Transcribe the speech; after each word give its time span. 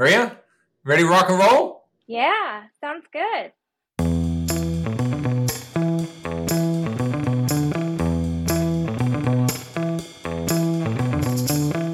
Maria, 0.00 0.34
ready 0.82 1.02
to 1.02 1.08
rock 1.10 1.28
and 1.28 1.38
roll? 1.38 1.84
Yeah, 2.06 2.62
sounds 2.80 3.04
good. 3.12 3.52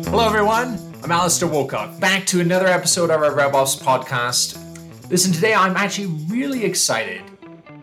Hello, 0.04 0.24
everyone. 0.24 0.78
I'm 1.02 1.10
Alistair 1.10 1.48
Wolcott, 1.48 1.98
back 1.98 2.24
to 2.26 2.40
another 2.40 2.68
episode 2.68 3.10
of 3.10 3.24
our 3.24 3.32
RevOps 3.32 3.82
podcast. 3.82 4.56
Listen, 5.10 5.32
today 5.32 5.54
I'm 5.54 5.76
actually 5.76 6.06
really 6.28 6.64
excited 6.64 7.22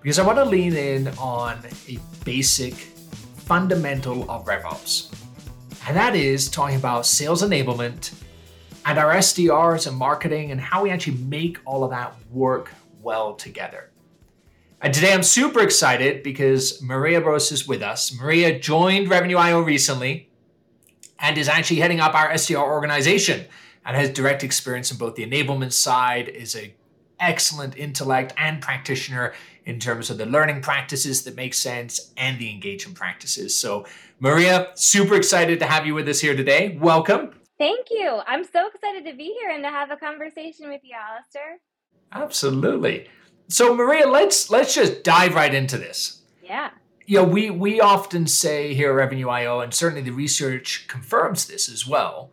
because 0.02 0.20
I 0.20 0.26
want 0.26 0.38
to 0.38 0.46
lean 0.46 0.74
in 0.74 1.10
on 1.18 1.60
a 1.90 2.00
basic 2.24 2.76
fundamental 2.76 4.32
of 4.32 4.46
RevOps, 4.46 5.14
and 5.86 5.98
that 5.98 6.16
is 6.16 6.50
talking 6.50 6.78
about 6.78 7.06
sales 7.06 7.44
enablement 7.44 8.14
and 8.86 9.00
our 9.00 9.14
SDRs 9.14 9.88
and 9.88 9.98
marketing 9.98 10.52
and 10.52 10.60
how 10.60 10.84
we 10.84 10.90
actually 10.90 11.18
make 11.18 11.60
all 11.66 11.84
of 11.84 11.92
that 11.92 12.16
work 12.32 12.72
well 13.02 13.36
together. 13.36 13.90
And 14.82 14.94
today 14.94 15.14
I'm 15.14 15.24
super 15.24 15.62
excited 15.62 16.24
because 16.24 16.82
Maria 16.82 17.22
Rose 17.22 17.52
is 17.52 17.68
with 17.68 17.82
us. 17.82 18.14
Maria 18.14 18.60
joined 18.60 19.10
Revenue 19.10 19.38
IO 19.38 19.62
recently 19.62 20.30
and 21.20 21.38
is 21.38 21.48
actually 21.48 21.80
heading 21.80 22.02
up 22.02 22.14
our 22.14 22.30
SDR 22.32 22.62
organization 22.62 23.46
and 23.86 23.96
has 23.96 24.10
direct 24.10 24.44
experience 24.44 24.92
in 24.92 24.98
both 24.98 25.16
the 25.16 25.26
enablement 25.26 25.72
side, 25.72 26.28
is 26.28 26.56
a 26.56 26.74
excellent 27.20 27.78
intellect 27.78 28.34
and 28.38 28.62
practitioner 28.62 29.34
in 29.66 29.80
terms 29.80 30.10
of 30.10 30.18
the 30.18 30.26
learning 30.26 30.62
practices 30.62 31.24
that 31.24 31.36
make 31.36 31.54
sense 31.54 32.12
and 32.18 32.38
the 32.38 32.50
engagement 32.50 32.98
practices. 32.98 33.56
So, 33.56 33.86
Maria, 34.20 34.70
super 34.76 35.16
excited 35.16 35.60
to 35.60 35.66
have 35.66 35.86
you 35.86 35.94
with 35.94 36.08
us 36.10 36.20
here 36.20 36.36
today. 36.36 36.78
Welcome. 36.82 37.34
Thank 37.64 37.88
you. 37.92 38.20
I'm 38.28 38.44
so 38.44 38.68
excited 38.68 39.06
to 39.10 39.16
be 39.16 39.34
here 39.40 39.50
and 39.50 39.64
to 39.64 39.70
have 39.70 39.90
a 39.90 39.96
conversation 39.96 40.68
with 40.68 40.82
you, 40.84 40.96
Alistair. 41.00 41.60
Absolutely. 42.12 43.08
So 43.48 43.74
Maria, 43.74 44.06
let's 44.06 44.50
let's 44.50 44.76
just 44.76 45.02
dive 45.06 45.34
right 45.34 45.54
into 45.54 45.78
this. 45.78 46.24
Yeah. 46.44 46.72
You 47.06 47.20
know, 47.20 47.24
we 47.24 47.50
we 47.52 47.80
often 47.80 48.28
say 48.28 48.74
here 48.74 48.90
at 48.90 48.96
Revenue 48.96 49.30
IO, 49.30 49.62
and 49.62 49.74
certainly 49.74 50.02
the 50.02 50.12
research 50.12 50.90
confirms 50.90 51.46
this 51.46 51.70
as 51.70 51.88
well. 51.88 52.32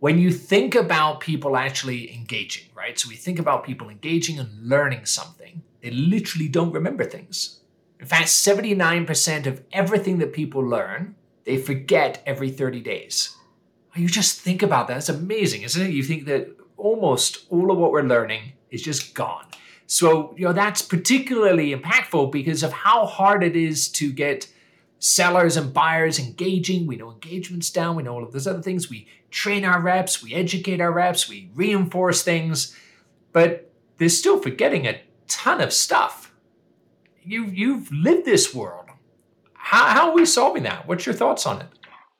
When 0.00 0.18
you 0.18 0.32
think 0.32 0.74
about 0.74 1.20
people 1.20 1.56
actually 1.56 2.12
engaging, 2.12 2.64
right? 2.74 2.98
So 2.98 3.08
we 3.08 3.14
think 3.14 3.38
about 3.38 3.62
people 3.62 3.88
engaging 3.88 4.40
and 4.40 4.68
learning 4.68 5.06
something, 5.06 5.62
they 5.82 5.90
literally 5.90 6.48
don't 6.48 6.72
remember 6.72 7.04
things. 7.04 7.60
In 8.00 8.06
fact, 8.06 8.26
79% 8.26 9.46
of 9.46 9.62
everything 9.72 10.18
that 10.18 10.32
people 10.32 10.62
learn, 10.62 11.14
they 11.44 11.58
forget 11.58 12.24
every 12.26 12.50
30 12.50 12.80
days. 12.80 13.36
You 13.96 14.08
just 14.08 14.40
think 14.40 14.62
about 14.62 14.88
that. 14.88 14.98
It's 14.98 15.08
amazing, 15.08 15.62
isn't 15.62 15.86
it? 15.86 15.90
You 15.90 16.02
think 16.02 16.26
that 16.26 16.48
almost 16.76 17.46
all 17.50 17.70
of 17.70 17.78
what 17.78 17.92
we're 17.92 18.02
learning 18.02 18.52
is 18.70 18.82
just 18.82 19.14
gone. 19.14 19.46
So, 19.86 20.34
you 20.36 20.46
know, 20.46 20.52
that's 20.52 20.82
particularly 20.82 21.74
impactful 21.74 22.32
because 22.32 22.62
of 22.62 22.72
how 22.72 23.06
hard 23.06 23.44
it 23.44 23.54
is 23.54 23.88
to 23.90 24.12
get 24.12 24.48
sellers 24.98 25.56
and 25.56 25.72
buyers 25.72 26.18
engaging. 26.18 26.86
We 26.86 26.96
know 26.96 27.12
engagement's 27.12 27.70
down. 27.70 27.96
We 27.96 28.02
know 28.02 28.14
all 28.14 28.24
of 28.24 28.32
those 28.32 28.46
other 28.46 28.62
things. 28.62 28.88
We 28.88 29.06
train 29.30 29.64
our 29.64 29.80
reps, 29.80 30.22
we 30.22 30.32
educate 30.32 30.80
our 30.80 30.92
reps, 30.92 31.28
we 31.28 31.50
reinforce 31.54 32.22
things, 32.22 32.76
but 33.32 33.72
they're 33.98 34.08
still 34.08 34.38
forgetting 34.40 34.86
a 34.86 35.00
ton 35.26 35.60
of 35.60 35.72
stuff. 35.72 36.32
You, 37.22 37.46
you've 37.46 37.90
lived 37.92 38.24
this 38.24 38.54
world. 38.54 38.86
How, 39.54 39.86
how 39.86 40.10
are 40.10 40.14
we 40.14 40.24
solving 40.24 40.62
that? 40.62 40.86
What's 40.86 41.04
your 41.04 41.14
thoughts 41.14 41.46
on 41.46 41.62
it? 41.62 41.68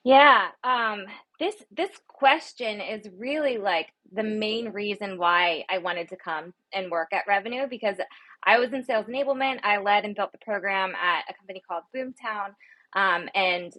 Yeah, 0.02 0.48
um, 0.64 1.06
this 1.40 1.54
this 1.70 1.90
question 2.08 2.80
is 2.80 3.08
really 3.18 3.58
like 3.58 3.88
the 4.12 4.22
main 4.22 4.70
reason 4.70 5.18
why 5.18 5.64
I 5.68 5.78
wanted 5.78 6.08
to 6.10 6.16
come 6.16 6.52
and 6.72 6.90
work 6.90 7.12
at 7.12 7.24
Revenue 7.27 7.66
because 7.68 7.96
I 8.44 8.58
was 8.58 8.72
in 8.72 8.84
sales 8.84 9.06
enablement. 9.06 9.60
I 9.62 9.78
led 9.78 10.05
and 10.05 10.14
built 10.14 10.32
the 10.32 10.38
program 10.38 10.92
at 10.94 11.24
a 11.28 11.34
company 11.34 11.62
called 11.66 11.84
Boomtown, 11.94 12.55
um, 12.92 13.28
and 13.34 13.73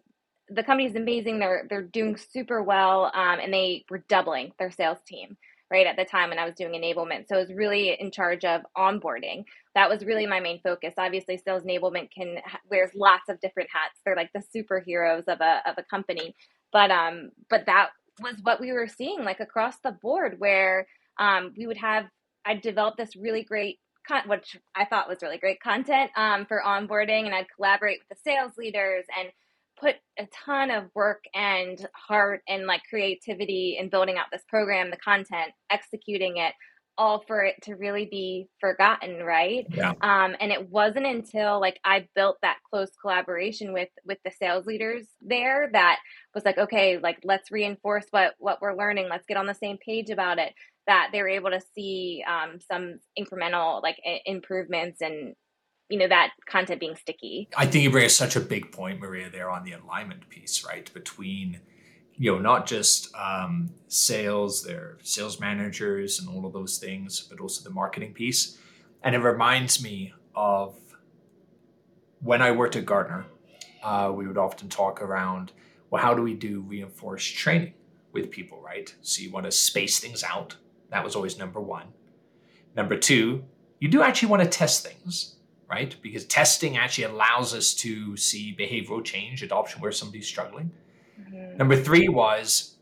the 0.49 0.63
company 0.63 0.89
is 0.89 0.95
amazing. 0.95 1.39
They're 1.39 1.65
they're 1.69 1.81
doing 1.81 2.17
super 2.17 2.61
well, 2.61 3.05
um, 3.13 3.39
and 3.39 3.53
they 3.53 3.85
were 3.89 4.03
doubling 4.09 4.51
their 4.59 4.71
sales 4.71 4.99
team 5.07 5.37
right 5.75 5.87
at 5.87 5.97
the 5.97 6.05
time 6.05 6.29
when 6.29 6.39
I 6.39 6.45
was 6.45 6.55
doing 6.55 6.71
enablement. 6.71 7.27
So 7.27 7.35
I 7.35 7.39
was 7.39 7.51
really 7.51 7.97
in 7.99 8.09
charge 8.11 8.45
of 8.45 8.61
onboarding. 8.77 9.43
That 9.73 9.89
was 9.89 10.05
really 10.05 10.25
my 10.25 10.39
main 10.39 10.61
focus. 10.61 10.93
Obviously, 10.97 11.37
sales 11.37 11.63
enablement 11.63 12.11
can 12.11 12.37
wears 12.71 12.91
lots 12.95 13.27
of 13.27 13.41
different 13.41 13.69
hats. 13.73 13.99
They're 14.05 14.15
like 14.15 14.31
the 14.33 14.43
superheroes 14.55 15.27
of 15.27 15.41
a 15.41 15.61
of 15.69 15.75
a 15.77 15.83
company. 15.83 16.33
But 16.71 16.91
um, 16.91 17.31
but 17.49 17.65
that 17.65 17.89
was 18.21 18.35
what 18.41 18.61
we 18.61 18.71
were 18.71 18.87
seeing 18.87 19.25
like 19.25 19.41
across 19.41 19.75
the 19.83 19.91
board, 19.91 20.35
where 20.39 20.87
um, 21.19 21.53
we 21.57 21.67
would 21.67 21.77
have 21.77 22.05
I 22.45 22.55
developed 22.55 22.97
this 22.97 23.15
really 23.15 23.43
great 23.43 23.79
Con- 24.07 24.29
which 24.29 24.55
I 24.75 24.85
thought 24.85 25.09
was 25.09 25.23
really 25.23 25.39
great 25.39 25.59
content 25.59 26.11
um, 26.15 26.45
for 26.45 26.61
onboarding, 26.63 27.25
and 27.25 27.33
I'd 27.33 27.47
collaborate 27.55 28.01
with 28.01 28.09
the 28.09 28.23
sales 28.23 28.51
leaders 28.55 29.03
and 29.17 29.29
put 29.79 29.95
a 30.17 30.27
ton 30.45 30.71
of 30.71 30.85
work 30.95 31.23
and 31.33 31.85
heart 31.93 32.41
and 32.47 32.65
like 32.65 32.81
creativity 32.89 33.77
in 33.79 33.89
building 33.89 34.17
out 34.17 34.27
this 34.31 34.43
program, 34.47 34.89
the 34.89 34.97
content, 34.97 35.51
executing 35.69 36.37
it, 36.37 36.53
all 36.97 37.23
for 37.27 37.43
it 37.43 37.55
to 37.63 37.73
really 37.73 38.05
be 38.05 38.47
forgotten 38.59 39.23
right 39.23 39.65
yeah. 39.69 39.93
um, 40.01 40.35
and 40.39 40.51
it 40.51 40.69
wasn't 40.69 41.05
until 41.05 41.59
like 41.59 41.79
i 41.83 42.07
built 42.15 42.37
that 42.41 42.57
close 42.69 42.89
collaboration 43.01 43.73
with 43.73 43.89
with 44.05 44.17
the 44.23 44.31
sales 44.31 44.65
leaders 44.65 45.05
there 45.21 45.69
that 45.73 45.99
was 46.33 46.45
like 46.45 46.57
okay 46.57 46.97
like 46.97 47.17
let's 47.23 47.51
reinforce 47.51 48.05
what 48.11 48.33
what 48.39 48.61
we're 48.61 48.77
learning 48.77 49.07
let's 49.09 49.25
get 49.27 49.37
on 49.37 49.45
the 49.45 49.53
same 49.53 49.77
page 49.85 50.09
about 50.09 50.37
it 50.37 50.53
that 50.87 51.09
they 51.11 51.21
were 51.21 51.27
able 51.27 51.49
to 51.49 51.61
see 51.73 52.23
um, 52.27 52.59
some 52.59 52.99
incremental 53.19 53.81
like 53.81 53.97
I- 54.05 54.21
improvements 54.25 55.01
and 55.01 55.35
you 55.89 55.99
know 55.99 56.07
that 56.07 56.31
content 56.47 56.79
being 56.79 56.95
sticky. 56.95 57.49
I 57.55 57.65
think 57.65 57.83
you 57.83 57.91
bring 57.91 58.09
such 58.09 58.35
a 58.35 58.39
big 58.39 58.71
point 58.71 58.99
maria 58.99 59.29
there 59.29 59.49
on 59.49 59.63
the 59.63 59.73
alignment 59.73 60.29
piece 60.29 60.65
right? 60.65 60.91
Between 60.93 61.59
you 62.13 62.31
know 62.31 62.39
not 62.39 62.65
just 62.65 63.13
um, 63.15 63.71
sales 63.87 64.63
their 64.63 64.97
sales 65.03 65.39
managers 65.39 66.19
and 66.19 66.29
all 66.29 66.45
of 66.45 66.53
those 66.53 66.77
things 66.77 67.21
but 67.21 67.39
also 67.39 67.63
the 67.63 67.73
marketing 67.73 68.13
piece. 68.13 68.57
And 69.03 69.13
it 69.15 69.19
reminds 69.19 69.83
me 69.83 70.13
of 70.33 70.75
when 72.19 72.41
i 72.41 72.51
worked 72.51 72.75
at 72.75 72.85
gartner 72.85 73.25
uh, 73.83 74.11
we 74.13 74.27
would 74.27 74.37
often 74.37 74.67
talk 74.67 75.01
around 75.01 75.51
well 75.89 76.01
how 76.01 76.13
do 76.13 76.21
we 76.21 76.33
do 76.33 76.61
reinforced 76.61 77.35
training 77.35 77.73
with 78.11 78.31
people 78.31 78.61
right? 78.61 78.95
So 79.01 79.21
you 79.21 79.31
want 79.31 79.45
to 79.45 79.51
space 79.51 79.99
things 79.99 80.23
out. 80.23 80.55
That 80.89 81.03
was 81.03 81.15
always 81.15 81.37
number 81.37 81.61
one. 81.61 81.87
Number 82.75 82.97
two 82.97 83.43
you 83.79 83.87
do 83.89 84.01
actually 84.01 84.29
want 84.29 84.41
to 84.41 84.49
test 84.49 84.87
things 84.87 85.34
right 85.69 85.95
because 86.01 86.25
testing 86.25 86.77
actually 86.77 87.05
allows 87.05 87.53
us 87.53 87.73
to 87.73 88.15
see 88.17 88.55
behavioral 88.57 89.03
change 89.03 89.41
adoption 89.41 89.81
where 89.81 89.91
somebody's 89.91 90.27
struggling 90.27 90.71
Mm-hmm. 91.21 91.57
Number 91.57 91.75
three 91.75 92.07
was, 92.07 92.75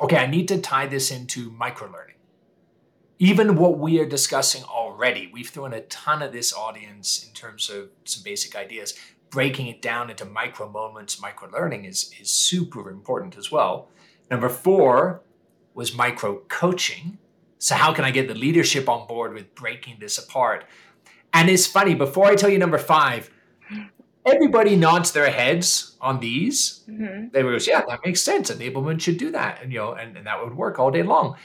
okay, 0.00 0.16
I 0.16 0.26
need 0.26 0.48
to 0.48 0.60
tie 0.60 0.86
this 0.86 1.10
into 1.10 1.50
micro 1.50 1.90
learning. 1.90 2.14
Even 3.18 3.56
what 3.56 3.78
we 3.78 3.98
are 3.98 4.06
discussing 4.06 4.62
already, 4.64 5.30
we've 5.32 5.48
thrown 5.48 5.72
a 5.72 5.80
ton 5.82 6.22
of 6.22 6.32
this 6.32 6.52
audience 6.52 7.24
in 7.26 7.32
terms 7.32 7.70
of 7.70 7.88
some 8.04 8.22
basic 8.22 8.54
ideas. 8.54 8.94
Breaking 9.30 9.66
it 9.66 9.82
down 9.82 10.10
into 10.10 10.24
micro 10.24 10.68
moments, 10.68 11.20
micro 11.20 11.48
learning 11.50 11.84
is, 11.84 12.10
is 12.20 12.30
super 12.30 12.90
important 12.90 13.36
as 13.36 13.50
well. 13.50 13.88
Number 14.30 14.48
four 14.48 15.22
was 15.74 15.94
micro 15.94 16.40
coaching. 16.48 17.18
So, 17.58 17.74
how 17.74 17.92
can 17.94 18.04
I 18.04 18.10
get 18.10 18.28
the 18.28 18.34
leadership 18.34 18.88
on 18.88 19.06
board 19.06 19.32
with 19.32 19.54
breaking 19.54 19.96
this 19.98 20.18
apart? 20.18 20.66
And 21.32 21.50
it's 21.50 21.66
funny, 21.66 21.94
before 21.94 22.26
I 22.26 22.34
tell 22.34 22.48
you 22.48 22.58
number 22.58 22.78
five, 22.78 23.30
everybody 24.24 24.74
nods 24.74 25.12
their 25.12 25.30
heads 25.30 25.96
on 26.00 26.20
these. 26.20 26.82
Mm-hmm. 26.88 27.28
They 27.32 27.42
goes, 27.42 27.66
yeah, 27.66 27.82
that 27.88 28.00
makes 28.04 28.22
sense. 28.22 28.50
Enablement 28.50 29.00
should 29.00 29.18
do 29.18 29.30
that, 29.32 29.62
and 29.62 29.72
you 29.72 29.78
know, 29.78 29.92
and, 29.92 30.16
and 30.16 30.26
that 30.26 30.42
would 30.42 30.56
work 30.56 30.78
all 30.78 30.90
day 30.90 31.02
long. 31.02 31.36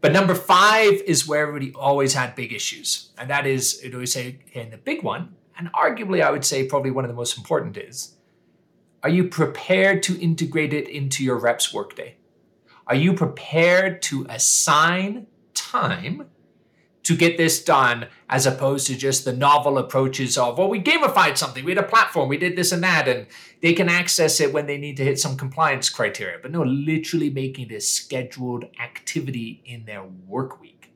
But 0.00 0.12
number 0.12 0.34
five 0.34 1.02
is 1.06 1.26
where 1.26 1.42
everybody 1.42 1.74
always 1.74 2.14
had 2.14 2.34
big 2.34 2.52
issues, 2.52 3.10
and 3.18 3.28
that 3.30 3.46
is, 3.46 3.82
it 3.82 3.92
always 3.94 4.12
say, 4.12 4.38
and 4.54 4.72
the 4.72 4.78
big 4.78 5.02
one, 5.02 5.34
and 5.58 5.70
arguably, 5.72 6.22
I 6.22 6.30
would 6.30 6.44
say 6.44 6.66
probably 6.66 6.90
one 6.90 7.04
of 7.04 7.10
the 7.10 7.16
most 7.16 7.36
important 7.36 7.76
is, 7.76 8.16
are 9.02 9.10
you 9.10 9.28
prepared 9.28 10.02
to 10.04 10.18
integrate 10.20 10.72
it 10.72 10.88
into 10.88 11.24
your 11.24 11.38
reps 11.38 11.72
workday? 11.72 12.16
Are 12.86 12.94
you 12.94 13.12
prepared 13.12 14.02
to 14.02 14.26
assign 14.28 15.26
time 15.54 16.26
to 17.10 17.16
get 17.16 17.36
this 17.36 17.60
done 17.64 18.06
as 18.28 18.46
opposed 18.46 18.86
to 18.86 18.96
just 18.96 19.24
the 19.24 19.32
novel 19.32 19.78
approaches 19.78 20.38
of, 20.38 20.56
well, 20.56 20.68
we 20.68 20.80
gamified 20.80 21.36
something, 21.36 21.64
we 21.64 21.72
had 21.72 21.84
a 21.84 21.88
platform, 21.88 22.28
we 22.28 22.36
did 22.36 22.54
this 22.54 22.70
and 22.70 22.84
that, 22.84 23.08
and 23.08 23.26
they 23.62 23.72
can 23.72 23.88
access 23.88 24.38
it 24.38 24.52
when 24.52 24.66
they 24.66 24.78
need 24.78 24.96
to 24.96 25.02
hit 25.02 25.18
some 25.18 25.36
compliance 25.36 25.90
criteria. 25.90 26.38
But 26.40 26.52
no, 26.52 26.62
literally 26.62 27.28
making 27.28 27.66
this 27.66 27.92
scheduled 27.92 28.66
activity 28.80 29.60
in 29.66 29.86
their 29.86 30.04
work 30.04 30.60
week. 30.60 30.92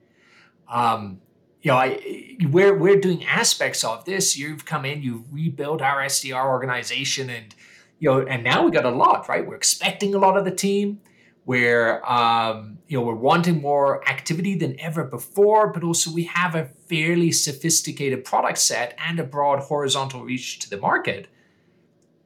Um, 0.69 1.21
you 1.63 1.73
know, 1.73 1.79
I, 1.79 2.37
we're, 2.49 2.79
we're 2.79 3.01
doing 3.01 3.25
aspects 3.25 3.83
of 3.83 4.05
this. 4.05 4.39
You've 4.39 4.65
come 4.65 4.85
in, 4.85 5.03
you've 5.03 5.25
rebuilt 5.33 5.83
our 5.83 6.01
SDR 6.01 6.47
organization, 6.47 7.29
and 7.29 7.53
you 7.99 8.09
know, 8.09 8.21
and 8.21 8.45
now 8.45 8.65
we 8.65 8.71
got 8.71 8.85
a 8.85 8.91
lot, 8.91 9.29
right? 9.29 9.45
We're 9.45 9.57
expecting 9.57 10.15
a 10.15 10.19
lot 10.19 10.37
of 10.37 10.45
the 10.45 10.55
team 10.55 11.01
where 11.45 12.09
um, 12.11 12.79
you 12.89 12.99
know 12.99 13.05
we're 13.05 13.15
wanting 13.15 13.61
more 13.61 14.07
activity 14.09 14.57
than 14.57 14.79
ever 14.81 15.05
before, 15.05 15.73
but 15.73 15.85
also 15.85 16.11
we 16.11 16.25
have 16.25 16.55
a 16.55 16.67
fairly 16.89 17.33
sophisticated 17.33 18.25
product 18.25 18.59
set 18.59 18.97
and 18.99 19.19
a 19.19 19.25
broad 19.25 19.61
horizontal 19.61 20.25
reach 20.25 20.59
to 20.61 20.71
the 20.71 20.79
market. 20.79 21.29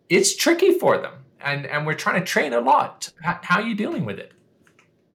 It's 0.09 0.37
tricky 0.37 0.79
for 0.79 0.99
them, 0.99 1.15
and 1.41 1.67
and 1.67 1.87
we're 1.87 1.95
trying 1.95 2.21
to 2.21 2.27
train 2.27 2.53
a 2.53 2.61
lot. 2.61 3.13
How, 3.23 3.41
how 3.43 3.61
are 3.61 3.67
you 3.67 3.75
dealing 3.75 4.05
with 4.05 4.19
it? 4.19 4.33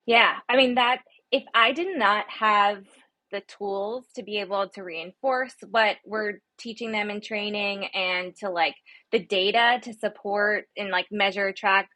Yeah, 0.06 0.34
I 0.50 0.58
mean 0.58 0.76
that 0.76 1.00
if 1.32 1.44
I 1.54 1.72
did 1.72 1.98
not 1.98 2.26
have 2.30 2.84
the 3.32 3.42
tools 3.58 4.06
to 4.16 4.22
be 4.22 4.38
able 4.38 4.70
to 4.70 4.84
reinforce 4.84 5.56
what 5.72 5.98
we're 6.06 6.34
teaching 6.60 6.92
them 6.92 7.10
in 7.10 7.20
training 7.20 7.86
and 7.88 8.36
to 8.36 8.50
like 8.50 8.76
the 9.12 9.18
data 9.18 9.80
to 9.82 9.92
support 9.94 10.66
and 10.78 10.92
like 10.92 11.08
measure 11.12 11.52
track 11.52 11.90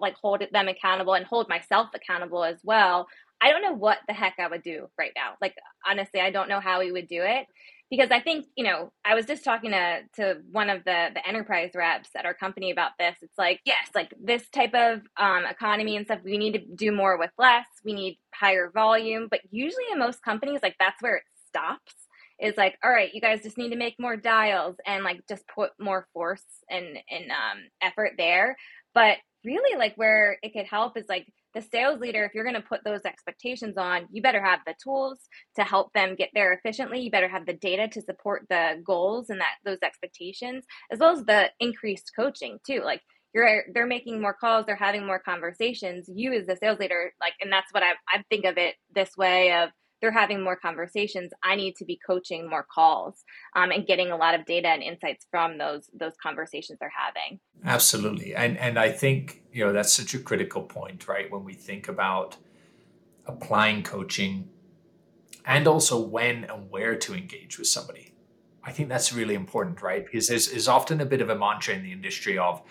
like 0.00 0.14
hold 0.22 0.42
them 0.52 0.68
accountable 0.68 1.14
and 1.14 1.26
hold 1.26 1.48
myself 1.48 1.88
accountable 1.94 2.44
as 2.44 2.58
well 2.62 3.06
i 3.40 3.50
don't 3.50 3.62
know 3.62 3.72
what 3.72 3.98
the 4.06 4.14
heck 4.14 4.34
i 4.38 4.48
would 4.48 4.62
do 4.62 4.88
right 4.98 5.12
now. 5.16 5.34
Like 5.40 5.54
honestly 5.88 6.20
i 6.20 6.30
don't 6.30 6.48
know 6.48 6.60
how 6.60 6.80
we 6.80 6.92
would 6.92 7.08
do 7.08 7.22
it 7.22 7.46
because 7.90 8.10
i 8.10 8.20
think 8.20 8.46
you 8.56 8.64
know 8.64 8.92
i 9.04 9.14
was 9.14 9.26
just 9.26 9.44
talking 9.44 9.70
to 9.70 10.00
to 10.16 10.38
one 10.50 10.70
of 10.70 10.84
the 10.84 11.08
the 11.14 11.26
enterprise 11.26 11.70
reps 11.74 12.10
at 12.16 12.26
our 12.26 12.34
company 12.34 12.70
about 12.70 12.92
this. 12.98 13.16
It's 13.22 13.38
like 13.38 13.60
yes 13.64 13.88
like 13.94 14.12
this 14.22 14.48
type 14.50 14.74
of 14.74 15.02
um, 15.16 15.44
economy 15.48 15.96
and 15.96 16.06
stuff 16.06 16.20
we 16.24 16.38
need 16.38 16.52
to 16.52 16.64
do 16.74 16.92
more 16.92 17.18
with 17.18 17.30
less 17.38 17.66
we 17.84 17.92
need 17.92 18.18
higher 18.34 18.70
volume 18.72 19.28
but 19.30 19.40
usually 19.50 19.84
in 19.92 19.98
most 19.98 20.22
companies 20.22 20.60
like 20.62 20.76
that's 20.78 21.02
where 21.02 21.16
it 21.16 21.24
stops 21.48 21.94
is 22.40 22.56
like 22.56 22.76
all 22.84 22.90
right 22.90 23.12
you 23.12 23.20
guys 23.20 23.42
just 23.42 23.58
need 23.58 23.70
to 23.70 23.76
make 23.76 23.94
more 23.98 24.16
dials 24.16 24.76
and 24.86 25.04
like 25.04 25.20
just 25.28 25.44
put 25.52 25.70
more 25.78 26.06
force 26.12 26.44
and 26.70 26.98
and 27.10 27.30
um, 27.30 27.58
effort 27.82 28.12
there. 28.16 28.56
But 28.94 29.18
really 29.44 29.78
like 29.78 29.94
where 29.96 30.38
it 30.42 30.52
could 30.52 30.66
help 30.66 30.96
is 30.96 31.06
like 31.08 31.26
the 31.54 31.62
sales 31.62 32.00
leader 32.00 32.24
if 32.24 32.34
you're 32.34 32.44
going 32.44 32.54
to 32.54 32.60
put 32.60 32.84
those 32.84 33.00
expectations 33.04 33.76
on 33.78 34.06
you 34.10 34.20
better 34.20 34.42
have 34.42 34.60
the 34.66 34.74
tools 34.82 35.18
to 35.56 35.62
help 35.62 35.92
them 35.92 36.14
get 36.16 36.30
there 36.34 36.52
efficiently. 36.52 37.00
You 37.00 37.10
better 37.10 37.28
have 37.28 37.46
the 37.46 37.54
data 37.54 37.88
to 37.88 38.02
support 38.02 38.46
the 38.50 38.82
goals 38.84 39.30
and 39.30 39.40
that 39.40 39.56
those 39.64 39.78
expectations 39.82 40.64
as 40.90 40.98
well 40.98 41.16
as 41.16 41.24
the 41.24 41.50
increased 41.60 42.12
coaching 42.14 42.58
too. 42.66 42.82
Like 42.84 43.00
you're 43.34 43.64
they're 43.72 43.86
making 43.86 44.20
more 44.20 44.34
calls 44.34 44.66
they're 44.66 44.76
having 44.76 45.06
more 45.06 45.18
conversations. 45.18 46.08
You 46.12 46.32
as 46.32 46.46
the 46.46 46.56
sales 46.56 46.78
leader 46.78 47.12
like 47.20 47.34
and 47.40 47.52
that's 47.52 47.72
what 47.72 47.82
i, 47.82 47.92
I 48.08 48.22
think 48.30 48.44
of 48.44 48.58
it 48.58 48.74
this 48.94 49.16
way 49.16 49.52
of 49.52 49.70
they're 50.00 50.12
having 50.12 50.42
more 50.42 50.56
conversations 50.56 51.32
i 51.42 51.54
need 51.54 51.76
to 51.76 51.84
be 51.84 51.98
coaching 52.06 52.48
more 52.48 52.66
calls 52.72 53.24
um, 53.56 53.70
and 53.70 53.86
getting 53.86 54.10
a 54.10 54.16
lot 54.16 54.34
of 54.34 54.44
data 54.46 54.68
and 54.68 54.82
insights 54.82 55.26
from 55.30 55.58
those 55.58 55.90
those 55.94 56.12
conversations 56.22 56.78
they're 56.80 56.92
having. 56.96 57.40
Absolutely. 57.64 58.34
And 58.34 58.56
and 58.58 58.78
i 58.78 58.90
think 58.90 59.42
you 59.52 59.64
know 59.64 59.72
that's 59.72 59.92
such 59.92 60.14
a 60.14 60.18
critical 60.18 60.62
point 60.62 61.08
right? 61.08 61.30
When 61.30 61.44
we 61.44 61.54
think 61.54 61.88
about 61.88 62.36
applying 63.26 63.82
coaching 63.82 64.48
and 65.44 65.66
also 65.66 66.00
when 66.00 66.44
and 66.44 66.70
where 66.70 66.96
to 66.96 67.14
engage 67.14 67.58
with 67.58 67.68
somebody. 67.68 68.14
I 68.64 68.72
think 68.72 68.88
that's 68.88 69.12
really 69.12 69.34
important 69.34 69.80
right? 69.82 70.04
Because 70.04 70.28
there's, 70.28 70.50
there's 70.50 70.68
often 70.68 71.00
a 71.00 71.06
bit 71.06 71.20
of 71.20 71.30
a 71.30 71.36
mantra 71.36 71.74
in 71.74 71.82
the 71.82 71.92
industry 71.92 72.38
of 72.38 72.62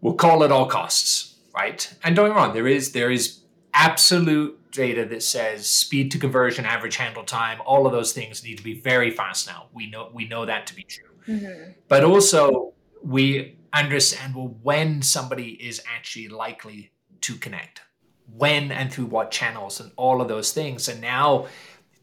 we'll 0.00 0.14
call 0.14 0.44
at 0.44 0.52
all 0.52 0.66
costs 0.66 1.36
right? 1.54 1.94
And 2.02 2.16
don't 2.16 2.28
get 2.28 2.34
me 2.34 2.40
wrong 2.40 2.54
there 2.54 2.66
is 2.66 2.92
there 2.92 3.10
is 3.10 3.40
absolute 3.74 4.58
data 4.74 5.06
that 5.06 5.22
says 5.22 5.68
speed 5.68 6.10
to 6.10 6.18
conversion, 6.18 6.66
average 6.66 6.96
handle 6.96 7.24
time, 7.24 7.60
all 7.64 7.86
of 7.86 7.92
those 7.92 8.12
things 8.12 8.44
need 8.44 8.58
to 8.58 8.64
be 8.64 8.80
very 8.80 9.10
fast 9.10 9.46
now. 9.46 9.68
We 9.72 9.88
know 9.88 10.10
we 10.12 10.28
know 10.28 10.44
that 10.44 10.66
to 10.66 10.74
be 10.74 10.82
true. 10.82 11.08
Mm-hmm. 11.26 11.70
But 11.88 12.04
also 12.04 12.74
we 13.02 13.56
understand 13.72 14.34
well 14.34 14.56
when 14.62 15.02
somebody 15.02 15.50
is 15.50 15.82
actually 15.96 16.28
likely 16.28 16.92
to 17.22 17.36
connect, 17.36 17.80
when 18.36 18.70
and 18.70 18.92
through 18.92 19.06
what 19.06 19.30
channels, 19.30 19.80
and 19.80 19.92
all 19.96 20.20
of 20.20 20.28
those 20.28 20.52
things. 20.52 20.88
And 20.88 21.00
now 21.00 21.46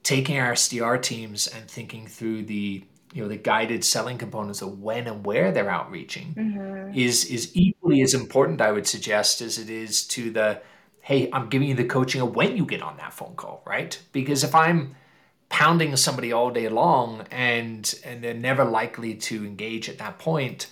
taking 0.04 0.40
our 0.40 0.54
SDR 0.54 1.02
teams 1.02 1.48
and 1.48 1.70
thinking 1.70 2.08
through 2.08 2.46
the 2.46 2.84
you 3.14 3.22
know 3.22 3.28
the 3.28 3.38
guided 3.38 3.84
selling 3.84 4.18
components 4.18 4.62
of 4.62 4.80
when 4.80 5.06
and 5.08 5.26
where 5.26 5.52
they're 5.52 5.70
outreaching 5.70 6.34
mm-hmm. 6.34 6.98
is 6.98 7.26
is 7.26 7.52
equally 7.54 8.02
as 8.02 8.14
important, 8.14 8.62
I 8.62 8.72
would 8.72 8.88
suggest, 8.88 9.42
as 9.42 9.60
it 9.60 9.70
is 9.70 10.08
to 10.08 10.32
the 10.32 10.62
hey, 11.12 11.30
I'm 11.34 11.50
giving 11.50 11.68
you 11.68 11.76
the 11.76 11.84
coaching 11.84 12.22
of 12.22 12.38
when 12.38 12.56
you 12.56 12.66
get 12.66 12.82
on 12.82 12.96
that 12.96 13.14
phone 13.14 13.36
call, 13.36 13.62
right? 13.66 14.02
Because 14.14 14.46
if 14.46 14.56
I'm 14.56 14.96
pounding 15.50 15.94
somebody 15.98 16.32
all 16.32 16.52
day 16.52 16.70
long 16.70 17.28
and 17.30 17.84
and 18.06 18.24
they're 18.24 18.34
never 18.34 18.64
likely 18.64 19.16
to 19.16 19.46
engage 19.46 19.90
at 19.90 19.98
that 19.98 20.20
point, 20.20 20.68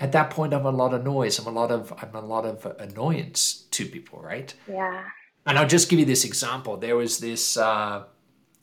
at 0.00 0.10
that 0.10 0.30
point 0.30 0.52
I'm 0.52 0.66
a 0.66 0.72
lot 0.72 0.94
of 0.94 1.04
noise. 1.04 1.38
I'm 1.38 1.46
a 1.46 1.56
lot 1.60 1.70
of 1.70 1.92
I'm 2.02 2.12
a 2.16 2.26
lot 2.34 2.44
of 2.44 2.66
annoyance 2.80 3.66
to 3.70 3.86
people, 3.86 4.20
right? 4.20 4.52
Yeah. 4.68 5.04
And 5.46 5.56
I'll 5.56 5.72
just 5.76 5.88
give 5.88 6.00
you 6.00 6.04
this 6.04 6.24
example. 6.24 6.76
There 6.76 6.96
was 6.96 7.20
this 7.20 7.56
uh, 7.56 8.02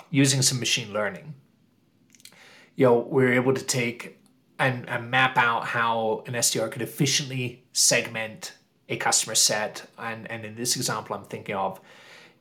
using 0.09 0.41
some 0.41 0.59
machine 0.59 0.91
learning. 0.91 1.33
You 2.75 2.87
know, 2.87 2.99
we 2.99 3.23
are 3.23 3.33
able 3.33 3.53
to 3.53 3.63
take 3.63 4.19
and, 4.59 4.87
and 4.89 5.09
map 5.09 5.37
out 5.37 5.65
how 5.67 6.23
an 6.27 6.33
SDR 6.33 6.69
could 6.69 6.81
efficiently 6.81 7.63
segment 7.71 8.51
a 8.89 8.97
customer 8.97 9.35
set. 9.35 9.89
And, 9.97 10.29
and 10.29 10.45
in 10.45 10.55
this 10.55 10.75
example, 10.75 11.15
I'm 11.15 11.25
thinking 11.25 11.55
of 11.55 11.79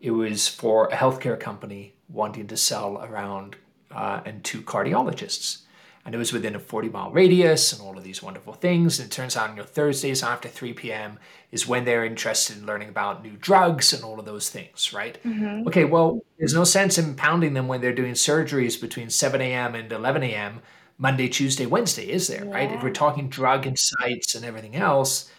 it 0.00 0.10
was 0.10 0.48
for 0.48 0.86
a 0.88 0.96
healthcare 0.96 1.38
company 1.38 1.94
wanting 2.08 2.46
to 2.48 2.56
sell 2.56 3.02
around 3.02 3.56
uh, 3.90 4.20
and 4.24 4.44
two 4.44 4.60
cardiologists. 4.62 5.62
And 6.04 6.14
it 6.14 6.18
was 6.18 6.34
within 6.34 6.54
a 6.54 6.60
40 6.60 6.90
mile 6.90 7.10
radius 7.10 7.72
and 7.72 7.80
all 7.80 7.96
of 7.96 8.04
these 8.04 8.22
wonderful 8.22 8.52
things. 8.52 9.00
And 9.00 9.08
it 9.08 9.12
turns 9.12 9.38
out, 9.38 9.48
you 9.48 9.56
know, 9.56 9.62
Thursdays 9.62 10.22
after 10.22 10.48
3 10.50 10.74
p.m. 10.74 11.18
is 11.50 11.66
when 11.66 11.86
they're 11.86 12.04
interested 12.04 12.58
in 12.58 12.66
learning 12.66 12.90
about 12.90 13.22
new 13.22 13.38
drugs 13.38 13.94
and 13.94 14.04
all 14.04 14.18
of 14.18 14.26
those 14.26 14.50
things, 14.50 14.92
right? 14.92 15.18
Mm-hmm. 15.24 15.66
Okay, 15.66 15.86
well, 15.86 16.20
there's 16.38 16.52
no 16.52 16.64
sense 16.64 16.98
in 16.98 17.14
pounding 17.14 17.54
them 17.54 17.68
when 17.68 17.80
they're 17.80 17.94
doing 17.94 18.12
surgeries 18.12 18.78
between 18.78 19.08
7 19.08 19.40
a.m. 19.40 19.74
and 19.74 19.90
11 19.90 20.22
a.m. 20.24 20.60
Monday, 20.98 21.28
Tuesday, 21.28 21.64
Wednesday, 21.64 22.10
is 22.10 22.28
there, 22.28 22.44
yeah. 22.44 22.52
right? 22.52 22.70
If 22.70 22.82
we're 22.82 22.90
talking 22.90 23.30
drug 23.30 23.66
insights 23.66 24.34
and 24.34 24.44
everything 24.44 24.76
else, 24.76 25.30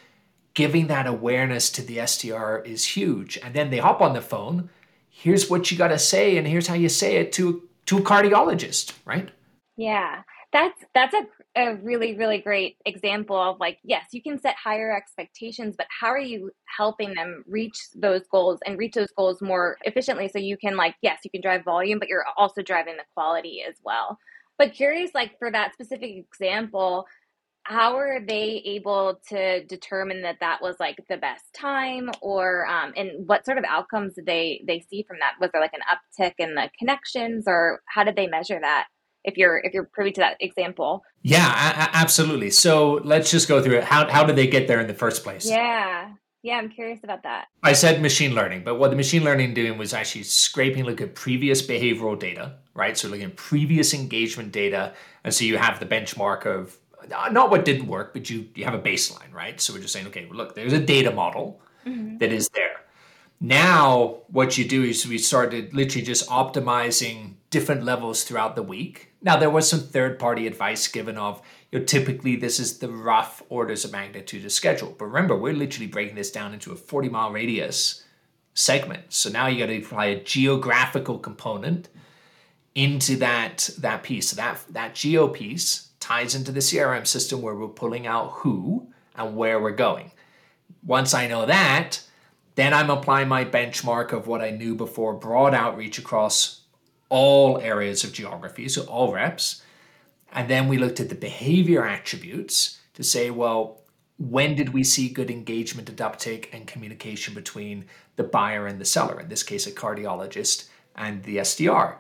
giving 0.56 0.88
that 0.88 1.06
awareness 1.06 1.70
to 1.70 1.84
the 1.84 1.98
SDR 1.98 2.66
is 2.66 2.86
huge. 2.86 3.38
And 3.44 3.54
then 3.54 3.70
they 3.70 3.78
hop 3.78 4.02
on 4.02 4.14
the 4.14 4.22
phone. 4.22 4.70
Here's 5.10 5.50
what 5.50 5.70
you 5.70 5.78
got 5.78 5.90
to 5.90 6.00
say, 6.00 6.38
and 6.38 6.48
here's 6.48 6.68
how 6.68 6.74
you 6.74 6.90
say 6.90 7.18
it 7.18 7.32
to 7.34 7.70
to 7.86 8.00
a 8.00 8.02
cardiologist, 8.02 8.94
right? 9.06 9.30
Yeah, 9.78 10.24
that's 10.52 10.84
that's 10.94 11.14
a 11.14 11.28
a 11.58 11.76
really 11.76 12.18
really 12.18 12.40
great 12.40 12.76
example 12.86 13.38
of 13.38 13.60
like 13.60 13.78
yes, 13.84 14.08
you 14.12 14.22
can 14.22 14.40
set 14.40 14.56
higher 14.62 14.96
expectations, 14.96 15.76
but 15.78 15.88
how 15.90 16.08
are 16.08 16.20
you 16.20 16.52
helping 16.78 17.14
them 17.14 17.44
reach 17.48 17.78
those 17.96 18.24
goals 18.30 18.60
and 18.66 18.78
reach 18.78 18.94
those 18.94 19.12
goals 19.18 19.42
more 19.42 19.78
efficiently? 19.84 20.28
So 20.28 20.40
you 20.40 20.58
can 20.58 20.76
like 20.76 20.96
yes, 21.02 21.20
you 21.24 21.32
can 21.32 21.42
drive 21.42 21.64
volume, 21.64 22.00
but 22.00 22.10
you're 22.10 22.26
also 22.36 22.62
driving 22.62 22.98
the 22.98 23.04
quality 23.14 23.64
as 23.68 23.76
well. 23.84 24.18
But 24.58 24.74
curious, 24.74 25.12
like 25.14 25.38
for 25.40 25.52
that 25.52 25.74
specific 25.74 26.12
example, 26.12 27.06
how 27.66 27.98
are 27.98 28.20
they 28.26 28.62
able 28.64 29.20
to 29.30 29.64
determine 29.66 30.22
that 30.22 30.38
that 30.40 30.62
was 30.62 30.76
like 30.80 30.98
the 31.10 31.18
best 31.18 31.44
time 31.54 32.12
or 32.22 32.68
um, 32.68 32.94
and 32.96 33.28
what 33.28 33.44
sort 33.44 33.58
of 33.58 33.64
outcomes 33.68 34.14
did 34.14 34.28
they 34.28 34.64
they 34.68 34.86
see 34.88 35.04
from 35.08 35.18
that? 35.20 35.34
Was 35.42 35.50
there 35.52 35.62
like 35.62 35.74
an 35.74 35.82
uptick 35.92 36.34
in 36.38 36.54
the 36.54 36.70
connections 36.78 37.46
or 37.48 37.82
how 37.88 38.04
did 38.04 38.16
they 38.16 38.28
measure 38.28 38.60
that 38.62 38.86
if 39.24 39.36
you're 39.36 39.58
if 39.58 39.74
you're 39.74 39.90
privy 39.92 40.12
to 40.12 40.22
that 40.22 40.38
example? 40.40 41.02
Yeah 41.24 41.48
a- 41.48 41.98
absolutely. 41.98 42.52
So 42.52 43.02
let's 43.04 43.32
just 43.32 43.48
go 43.48 43.64
through 43.64 43.80
it. 43.80 43.84
How, 43.84 44.08
how 44.08 44.24
did 44.24 44.36
they 44.36 44.48
get 44.48 44.68
there 44.68 44.80
in 44.80 44.86
the 44.86 44.94
first 44.94 45.24
place? 45.24 45.50
Yeah. 45.50 46.12
Yeah 46.44 46.58
i'm 46.58 46.70
curious 46.70 47.00
about 47.04 47.24
that. 47.24 47.48
I 47.64 47.74
said 47.74 48.00
machine 48.00 48.36
learning 48.36 48.64
but 48.64 48.76
what 48.76 48.92
the 48.92 48.96
machine 48.96 49.24
learning 49.24 49.56
doing 49.56 49.80
was 49.80 49.92
actually 49.92 50.24
scraping 50.24 50.84
look 50.84 51.02
at 51.02 51.16
previous 51.16 51.66
behavioral 51.66 52.20
data 52.20 52.58
right? 52.76 52.98
So 52.98 53.08
looking 53.08 53.26
at 53.26 53.38
previous 53.38 53.94
engagement 53.94 54.52
data 54.52 54.94
and 55.24 55.34
so 55.34 55.46
you 55.46 55.58
have 55.58 55.80
the 55.80 55.86
benchmark 55.88 56.46
of 56.46 56.78
not 57.10 57.50
what 57.50 57.66
didn't 57.66 57.88
work, 57.88 58.14
but 58.14 58.30
you 58.30 58.48
you 58.56 58.66
have 58.66 58.74
a 58.74 58.80
baseline, 58.80 59.34
right? 59.34 59.60
So 59.60 59.74
we're 59.74 59.82
just 59.82 59.94
saying, 59.94 60.08
okay, 60.08 60.26
well, 60.26 60.38
look, 60.38 60.56
there's 60.56 60.74
a 60.74 60.80
data 60.80 61.12
model 61.12 61.62
mm-hmm. 61.86 62.18
that 62.18 62.32
is 62.32 62.50
there. 62.50 62.82
Now, 63.40 64.22
what 64.28 64.58
you 64.58 64.66
do 64.66 64.84
is 64.84 65.06
we 65.06 65.18
started 65.18 65.74
literally 65.74 66.06
just 66.06 66.28
optimizing 66.30 67.34
different 67.50 67.84
levels 67.84 68.24
throughout 68.24 68.56
the 68.56 68.64
week. 68.64 69.12
Now, 69.22 69.38
there 69.38 69.50
was 69.50 69.70
some 69.70 69.82
third 69.82 70.20
party 70.20 70.48
advice 70.48 70.88
given 70.88 71.18
of, 71.18 71.42
you 71.72 71.80
know, 71.80 71.86
typically 71.86 72.38
this 72.38 72.60
is 72.60 72.80
the 72.80 72.90
rough 72.90 73.44
orders 73.50 73.84
of 73.84 73.92
magnitude 73.92 74.46
of 74.46 74.52
schedule. 74.52 74.96
But 74.98 75.06
remember, 75.06 75.36
we're 75.36 75.54
literally 75.54 75.88
breaking 75.88 76.16
this 76.16 76.32
down 76.32 76.54
into 76.54 76.72
a 76.72 76.76
40 76.76 77.10
mile 77.10 77.32
radius 77.32 78.04
segment. 78.54 79.04
So 79.10 79.30
now 79.30 79.48
you 79.48 79.60
got 79.60 79.68
to 79.68 79.78
apply 79.78 80.06
a 80.06 80.24
geographical 80.24 81.20
component 81.20 81.90
into 82.74 83.18
that 83.18 83.70
that 83.80 84.04
piece. 84.04 84.30
So 84.30 84.36
that 84.38 84.60
that 84.70 84.96
geo 84.96 85.28
piece 85.28 85.90
ties 86.06 86.36
into 86.36 86.52
the 86.52 86.60
CRM 86.60 87.08
system 87.08 87.42
where 87.42 87.56
we're 87.56 87.68
pulling 87.68 88.06
out 88.06 88.32
who 88.34 88.88
and 89.16 89.36
where 89.36 89.60
we're 89.60 89.72
going. 89.72 90.12
Once 90.84 91.16
I 91.16 91.28
know 91.28 91.48
that, 91.48 92.00
then 92.54 92.76
I'm 92.76 92.92
applying 92.92 93.28
my 93.28 93.44
benchmark 93.44 94.14
of 94.14 94.28
what 94.28 94.42
I 94.42 94.52
knew 94.52 94.76
before 94.76 95.16
broad 95.16 95.56
outreach 95.56 95.98
across 95.98 96.62
all 97.10 97.60
areas 97.60 98.04
of 98.04 98.14
geography, 98.14 98.70
so 98.70 98.84
all 98.84 99.14
reps. 99.14 99.64
And 100.32 100.48
then 100.48 100.68
we 100.68 100.78
looked 100.78 101.00
at 101.00 101.10
the 101.10 101.16
behavior 101.16 101.84
attributes 101.84 102.80
to 102.94 103.04
say, 103.04 103.32
well, 103.32 103.82
when 104.20 104.54
did 104.54 104.74
we 104.74 104.84
see 104.84 105.10
good 105.10 105.32
engagement 105.32 105.90
and 105.90 106.00
uptake 106.00 106.52
and 106.54 106.68
communication 106.68 107.34
between 107.34 107.86
the 108.16 108.24
buyer 108.24 108.68
and 108.68 108.80
the 108.80 108.86
seller, 108.86 109.20
in 109.20 109.28
this 109.28 109.44
case, 109.44 109.66
a 109.66 109.72
cardiologist 109.72 110.68
and 110.96 111.24
the 111.24 111.38
SDR? 111.38 111.96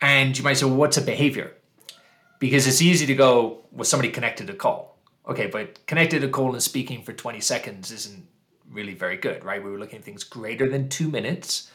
And 0.00 0.38
you 0.38 0.44
might 0.44 0.58
say, 0.58 0.66
well, 0.66 0.76
what's 0.76 0.96
a 0.96 1.02
behavior? 1.02 1.54
Because 2.42 2.66
it's 2.66 2.82
easy 2.82 3.06
to 3.06 3.14
go, 3.14 3.60
with 3.70 3.86
somebody 3.86 4.10
connected 4.10 4.50
a 4.50 4.52
call? 4.52 4.98
Okay, 5.28 5.46
but 5.46 5.86
connected 5.86 6.24
a 6.24 6.28
call 6.28 6.54
and 6.54 6.60
speaking 6.60 7.04
for 7.04 7.12
20 7.12 7.38
seconds 7.40 7.92
isn't 7.92 8.26
really 8.68 8.94
very 8.94 9.16
good, 9.16 9.44
right? 9.44 9.62
We 9.62 9.70
were 9.70 9.78
looking 9.78 10.00
at 10.00 10.04
things 10.04 10.24
greater 10.24 10.68
than 10.68 10.88
two 10.88 11.08
minutes 11.08 11.70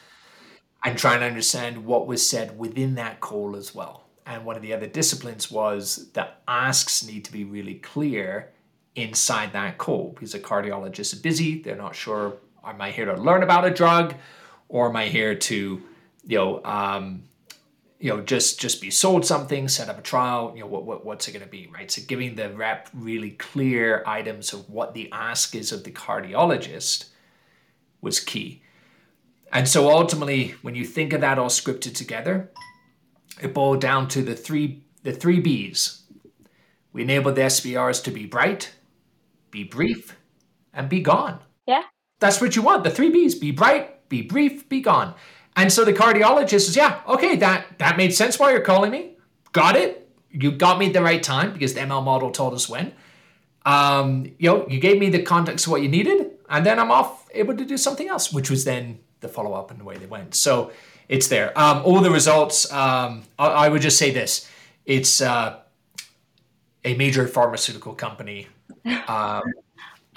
and 0.84 0.98
trying 0.98 1.20
to 1.20 1.26
understand 1.26 1.86
what 1.86 2.06
was 2.06 2.28
said 2.28 2.58
within 2.58 2.96
that 2.96 3.20
call 3.20 3.56
as 3.56 3.74
well. 3.74 4.10
And 4.26 4.44
one 4.44 4.56
of 4.56 4.62
the 4.62 4.74
other 4.74 4.86
disciplines 4.86 5.50
was 5.50 6.10
that 6.12 6.42
asks 6.46 7.02
need 7.02 7.24
to 7.24 7.32
be 7.32 7.44
really 7.44 7.76
clear 7.76 8.52
inside 8.94 9.54
that 9.54 9.78
call 9.78 10.12
because 10.12 10.34
a 10.34 10.38
cardiologist 10.38 11.14
is 11.14 11.18
busy. 11.18 11.62
They're 11.62 11.76
not 11.76 11.96
sure, 11.96 12.34
am 12.62 12.82
I 12.82 12.90
here 12.90 13.06
to 13.06 13.14
learn 13.14 13.42
about 13.42 13.64
a 13.64 13.70
drug 13.70 14.16
or 14.68 14.90
am 14.90 14.96
I 14.96 15.06
here 15.06 15.34
to, 15.34 15.82
you 16.26 16.36
know, 16.36 16.62
um, 16.62 17.22
you 18.00 18.10
know, 18.10 18.20
just 18.20 18.60
just 18.60 18.80
be 18.80 18.90
sold 18.90 19.26
something, 19.26 19.66
set 19.68 19.88
up 19.88 19.98
a 19.98 20.02
trial, 20.02 20.52
you 20.54 20.60
know, 20.60 20.66
what, 20.66 20.84
what 20.84 21.04
what's 21.04 21.26
it 21.26 21.32
going 21.32 21.44
to 21.44 21.50
be, 21.50 21.68
right? 21.72 21.90
So 21.90 22.02
giving 22.06 22.36
the 22.36 22.50
rep 22.50 22.88
really 22.92 23.30
clear 23.30 24.04
items 24.06 24.52
of 24.52 24.70
what 24.70 24.94
the 24.94 25.10
ask 25.12 25.54
is 25.54 25.72
of 25.72 25.84
the 25.84 25.90
cardiologist 25.90 27.08
was 28.00 28.20
key. 28.20 28.62
And 29.52 29.66
so 29.66 29.90
ultimately, 29.90 30.54
when 30.62 30.74
you 30.74 30.84
think 30.84 31.12
of 31.12 31.22
that 31.22 31.38
all 31.38 31.48
scripted 31.48 31.94
together, 31.94 32.50
it 33.40 33.54
boiled 33.54 33.80
down 33.80 34.06
to 34.08 34.22
the 34.22 34.36
three 34.36 34.84
the 35.02 35.12
three 35.12 35.40
B's. 35.40 36.02
We 36.92 37.02
enabled 37.02 37.34
the 37.34 37.42
SDRs 37.42 38.02
to 38.04 38.10
be 38.10 38.26
bright, 38.26 38.72
be 39.50 39.64
brief, 39.64 40.16
and 40.72 40.88
be 40.88 41.00
gone. 41.00 41.40
Yeah. 41.66 41.82
That's 42.20 42.40
what 42.40 42.56
you 42.56 42.62
want. 42.62 42.84
The 42.84 42.90
three 42.90 43.10
B's 43.10 43.34
be 43.34 43.50
bright, 43.50 44.08
be 44.08 44.22
brief, 44.22 44.68
be 44.68 44.80
gone. 44.80 45.14
And 45.58 45.72
so 45.72 45.84
the 45.84 45.92
cardiologist 45.92 46.66
says, 46.66 46.76
Yeah, 46.76 47.00
okay, 47.08 47.34
that, 47.36 47.66
that 47.78 47.96
made 47.96 48.14
sense 48.14 48.38
why 48.38 48.52
you're 48.52 48.60
calling 48.60 48.92
me. 48.92 49.16
Got 49.52 49.74
it. 49.74 50.08
You 50.30 50.52
got 50.52 50.78
me 50.78 50.86
at 50.86 50.92
the 50.92 51.02
right 51.02 51.22
time 51.22 51.52
because 51.52 51.74
the 51.74 51.80
ML 51.80 52.04
model 52.04 52.30
told 52.30 52.54
us 52.54 52.68
when. 52.68 52.92
Um, 53.66 54.32
you 54.38 54.48
know, 54.48 54.68
you 54.68 54.78
gave 54.78 55.00
me 55.00 55.10
the 55.10 55.20
context 55.20 55.66
of 55.66 55.72
what 55.72 55.82
you 55.82 55.88
needed, 55.88 56.30
and 56.48 56.64
then 56.64 56.78
I'm 56.78 56.92
off 56.92 57.28
able 57.34 57.56
to 57.56 57.64
do 57.64 57.76
something 57.76 58.08
else, 58.08 58.32
which 58.32 58.50
was 58.50 58.64
then 58.64 59.00
the 59.20 59.28
follow 59.28 59.52
up 59.52 59.72
and 59.72 59.80
the 59.80 59.84
way 59.84 59.96
they 59.96 60.06
went. 60.06 60.36
So 60.36 60.70
it's 61.08 61.26
there. 61.26 61.58
Um, 61.58 61.82
all 61.84 62.00
the 62.00 62.10
results, 62.10 62.72
um, 62.72 63.24
I, 63.36 63.48
I, 63.48 63.68
would 63.68 63.82
just 63.82 63.98
say 63.98 64.12
this 64.12 64.48
it's 64.86 65.20
uh, 65.20 65.58
a 66.84 66.94
major 66.94 67.26
pharmaceutical 67.26 67.94
company 67.94 68.46
um, 69.08 69.42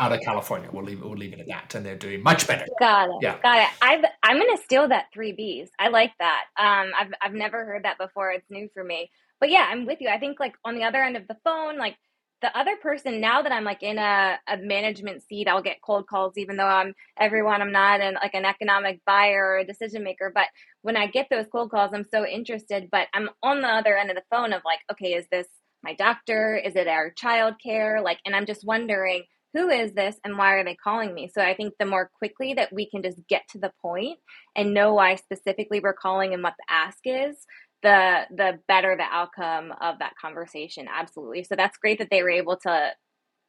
out 0.02 0.12
of 0.12 0.20
California. 0.22 0.70
We'll 0.74 0.84
leave 0.84 1.02
we'll 1.02 1.12
leave 1.12 1.34
it 1.34 1.40
at 1.40 1.48
that, 1.48 1.76
and 1.76 1.86
they're 1.86 1.96
doing 1.96 2.24
much 2.24 2.48
better. 2.48 2.66
Got 2.80 3.10
it. 3.10 3.16
Yeah, 3.22 3.38
got 3.42 3.60
it. 3.60 3.70
I've, 3.82 4.04
I'm 4.24 4.38
going 4.38 4.58
to 4.58 4.64
steal 4.64 4.88
that 4.90 5.06
three 5.14 5.34
Bs. 5.34 5.70
I 5.80 5.90
like 5.90 6.12
that. 6.20 6.46
Um, 6.58 6.92
I've 7.00 7.14
I've 7.22 7.34
never 7.34 7.64
heard 7.64 7.86
that 7.86 7.98
before. 7.98 8.32
It's 8.32 8.50
new 8.50 8.68
for 8.74 8.84
me. 8.84 9.12
But 9.40 9.52
yeah, 9.52 9.68
I'm 9.70 9.86
with 9.86 10.02
you. 10.02 10.10
I 10.10 10.20
think 10.20 10.40
like 10.40 10.54
on 10.66 10.76
the 10.76 10.84
other 10.84 11.02
end 11.02 11.18
of 11.18 11.28
the 11.28 11.38
phone, 11.44 11.78
like 11.78 11.96
the 12.42 12.58
other 12.58 12.76
person 12.78 13.22
now 13.22 13.44
that 13.44 13.52
i'm 13.52 13.64
like 13.64 13.84
in 13.84 14.00
a, 14.00 14.40
a 14.48 14.58
management 14.58 15.22
seat 15.22 15.48
i'll 15.48 15.62
get 15.62 15.82
cold 15.86 16.08
calls 16.08 16.34
even 16.38 16.58
though 16.58 16.66
i'm 16.66 16.94
everyone 17.20 17.62
i'm 17.62 17.72
not 17.72 18.02
an 18.02 18.16
like 18.16 18.34
an 18.34 18.46
economic 18.46 19.00
buyer 19.06 19.46
or 19.46 19.58
a 19.60 19.66
decision 19.66 20.04
maker 20.04 20.32
but 20.34 20.48
when 20.82 20.98
i 20.98 21.06
get 21.06 21.28
those 21.30 21.46
cold 21.52 21.70
calls 21.70 21.92
i'm 21.94 22.06
so 22.12 22.26
interested 22.26 22.90
but 22.92 23.08
i'm 23.14 23.30
on 23.44 23.62
the 23.62 23.68
other 23.68 23.96
end 23.96 24.10
of 24.10 24.16
the 24.16 24.24
phone 24.32 24.54
of 24.54 24.62
like 24.66 24.80
okay 24.92 25.14
is 25.14 25.28
this 25.32 25.46
my 25.84 25.94
doctor 25.94 26.58
is 26.58 26.76
it 26.76 26.88
our 26.88 27.12
child 27.12 27.54
care 27.64 28.02
like 28.02 28.18
and 28.26 28.36
i'm 28.36 28.48
just 28.48 28.66
wondering 28.66 29.24
who 29.54 29.70
is 29.70 29.94
this 29.94 30.16
and 30.24 30.38
why 30.38 30.54
are 30.54 30.64
they 30.64 30.76
calling 30.76 31.14
me? 31.14 31.30
So 31.34 31.42
i 31.42 31.54
think 31.54 31.74
the 31.80 31.86
more 31.86 32.10
quickly 32.18 32.54
that 32.56 32.74
we 32.74 32.90
can 32.90 33.02
just 33.04 33.20
get 33.28 33.44
to 33.50 33.60
the 33.60 33.72
point 33.82 34.20
and 34.56 34.74
know 34.74 34.94
why 34.94 35.16
specifically 35.16 35.80
we're 35.80 35.94
calling 35.94 36.34
and 36.34 36.44
what 36.44 36.56
the 36.58 36.74
ask 36.74 37.00
is 37.06 37.46
the 37.82 38.22
the 38.36 38.60
better 38.68 38.96
the 38.96 39.04
outcome 39.04 39.74
of 39.82 40.00
that 40.00 40.14
conversation. 40.20 40.88
Absolutely. 40.92 41.44
So 41.44 41.56
that's 41.56 41.78
great 41.78 42.00
that 42.00 42.10
they 42.12 42.24
were 42.24 42.30
able 42.30 42.58
to 42.58 42.92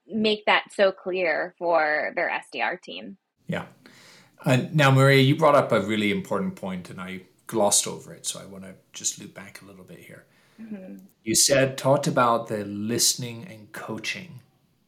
make 0.06 0.44
that 0.46 0.64
so 0.72 0.90
clear 0.90 1.54
for 1.58 2.12
their 2.16 2.28
sdr 2.28 2.80
team. 2.80 3.16
Yeah. 3.46 3.66
Uh, 4.44 4.66
now 4.72 4.90
maria 4.90 5.20
you 5.20 5.36
brought 5.36 5.54
up 5.54 5.70
a 5.70 5.80
really 5.80 6.10
important 6.10 6.56
point 6.56 6.90
and 6.90 7.00
i 7.00 7.20
glossed 7.46 7.86
over 7.86 8.12
it 8.12 8.26
so 8.26 8.40
i 8.40 8.44
want 8.44 8.64
to 8.64 8.74
just 8.92 9.20
loop 9.20 9.32
back 9.32 9.62
a 9.62 9.64
little 9.64 9.84
bit 9.84 10.00
here. 10.00 10.24
Mm-hmm. 10.60 10.96
you 11.22 11.34
said 11.34 11.78
talked 11.78 12.06
about 12.06 12.48
the 12.48 12.64
listening 12.64 13.46
and 13.48 13.72
coaching 13.72 14.40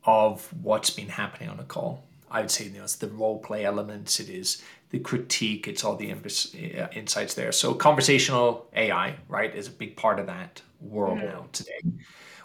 of 0.05 0.53
what's 0.63 0.91
been 0.91 1.09
happening 1.09 1.49
on 1.49 1.59
a 1.61 1.65
call 1.65 2.05
i 2.31 2.41
would 2.41 2.51
say 2.51 2.65
you 2.65 2.71
know, 2.71 2.85
it's 2.85 2.97
the 2.97 3.09
role 3.09 3.39
play 3.39 3.65
elements 3.65 4.21
it 4.21 4.29
is 4.29 4.63
the 4.95 5.01
critique, 5.01 5.67
it's 5.67 5.83
all 5.83 5.97
the 5.97 6.13
uh, 6.13 6.87
insights 6.93 7.35
there. 7.35 7.51
So 7.51 7.75
conversational 7.75 8.69
AI, 8.77 9.17
right, 9.29 9.53
is 9.53 9.67
a 9.67 9.73
big 9.73 9.97
part 9.97 10.21
of 10.21 10.27
that 10.27 10.63
world 10.81 11.19
mm-hmm. 11.19 11.27
now 11.27 11.47
today. 11.51 11.81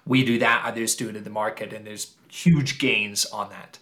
We 0.07 0.25
do 0.25 0.39
that, 0.39 0.65
others 0.65 0.95
do 0.95 1.09
it 1.09 1.15
in 1.15 1.23
the 1.23 1.29
market, 1.29 1.73
and 1.73 1.85
there's 1.85 2.15
huge 2.27 2.79
gains 2.79 3.27
on 3.27 3.51
that. 3.51 3.77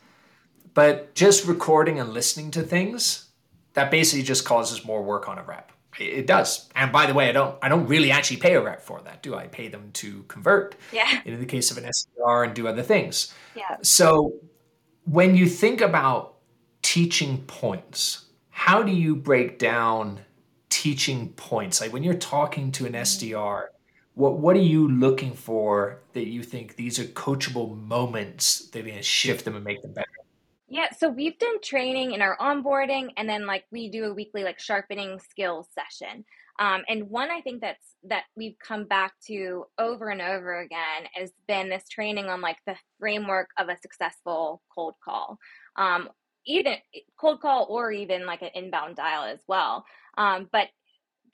But 0.73 1.15
just 1.15 1.47
recording 1.47 1.97
and 1.97 2.09
listening 2.09 2.51
to 2.51 2.61
things, 2.61 3.29
that 3.73 3.89
basically 3.89 4.23
just 4.23 4.43
causes 4.43 4.83
more 4.83 5.01
work 5.01 5.29
on 5.29 5.37
a 5.37 5.43
rep. 5.43 5.71
It 5.99 6.27
does. 6.27 6.69
And 6.75 6.91
by 6.91 7.05
the 7.05 7.13
way, 7.13 7.29
I 7.29 7.31
don't 7.31 7.57
I 7.61 7.69
don't 7.69 7.87
really 7.87 8.11
actually 8.11 8.37
pay 8.37 8.53
a 8.53 8.61
rep 8.61 8.81
for 8.81 9.01
that, 9.01 9.23
do 9.23 9.35
I? 9.35 9.43
I 9.43 9.47
pay 9.47 9.67
them 9.67 9.91
to 9.93 10.23
convert. 10.27 10.75
Yeah. 10.91 11.21
In 11.25 11.39
the 11.39 11.45
case 11.45 11.71
of 11.71 11.77
an 11.77 11.85
SDR 11.85 12.45
and 12.45 12.53
do 12.53 12.67
other 12.67 12.83
things. 12.83 13.33
Yeah. 13.55 13.77
So 13.81 14.33
when 15.05 15.35
you 15.35 15.47
think 15.47 15.81
about 15.81 16.35
teaching 16.81 17.43
points, 17.47 18.25
how 18.49 18.83
do 18.83 18.91
you 18.91 19.15
break 19.15 19.57
down 19.57 20.19
teaching 20.69 21.29
points? 21.29 21.79
Like 21.79 21.93
when 21.93 22.03
you're 22.03 22.13
talking 22.13 22.71
to 22.73 22.85
an 22.85 22.93
mm-hmm. 22.93 23.01
SDR, 23.01 23.67
what 24.15 24.39
what 24.39 24.55
are 24.55 24.61
you 24.61 24.87
looking 24.89 25.33
for 25.33 26.01
that 26.13 26.27
you 26.27 26.43
think 26.43 26.75
these 26.75 26.99
are 26.99 27.05
coachable 27.05 27.77
moments 27.77 28.67
that 28.69 28.79
are 28.79 28.83
going 28.83 28.95
to 28.95 29.03
shift 29.03 29.45
them 29.45 29.55
and 29.55 29.63
make 29.63 29.81
them 29.81 29.93
better? 29.93 30.07
Yeah, 30.69 30.91
so 30.97 31.09
we've 31.09 31.37
done 31.39 31.61
training 31.61 32.11
in 32.11 32.21
our 32.21 32.37
onboarding, 32.37 33.09
and 33.15 33.29
then 33.29 33.45
like 33.45 33.63
we 33.71 33.89
do 33.89 34.05
a 34.05 34.13
weekly 34.13 34.43
like 34.43 34.59
sharpening 34.59 35.19
skills 35.19 35.67
session. 35.73 36.25
Um, 36.59 36.83
and 36.89 37.09
one 37.09 37.29
I 37.31 37.41
think 37.41 37.61
that's 37.61 37.95
that 38.03 38.23
we've 38.35 38.57
come 38.59 38.85
back 38.85 39.13
to 39.27 39.65
over 39.77 40.09
and 40.09 40.21
over 40.21 40.59
again 40.59 41.07
has 41.13 41.31
been 41.47 41.69
this 41.69 41.87
training 41.87 42.25
on 42.25 42.41
like 42.41 42.57
the 42.65 42.75
framework 42.99 43.49
of 43.57 43.69
a 43.69 43.77
successful 43.81 44.61
cold 44.73 44.95
call. 45.03 45.37
Um, 45.77 46.09
even 46.45 46.75
cold 47.19 47.41
call 47.41 47.67
or 47.69 47.91
even 47.91 48.25
like 48.25 48.41
an 48.41 48.49
inbound 48.53 48.95
dial 48.97 49.23
as 49.23 49.39
well. 49.47 49.85
Um, 50.17 50.49
but 50.51 50.67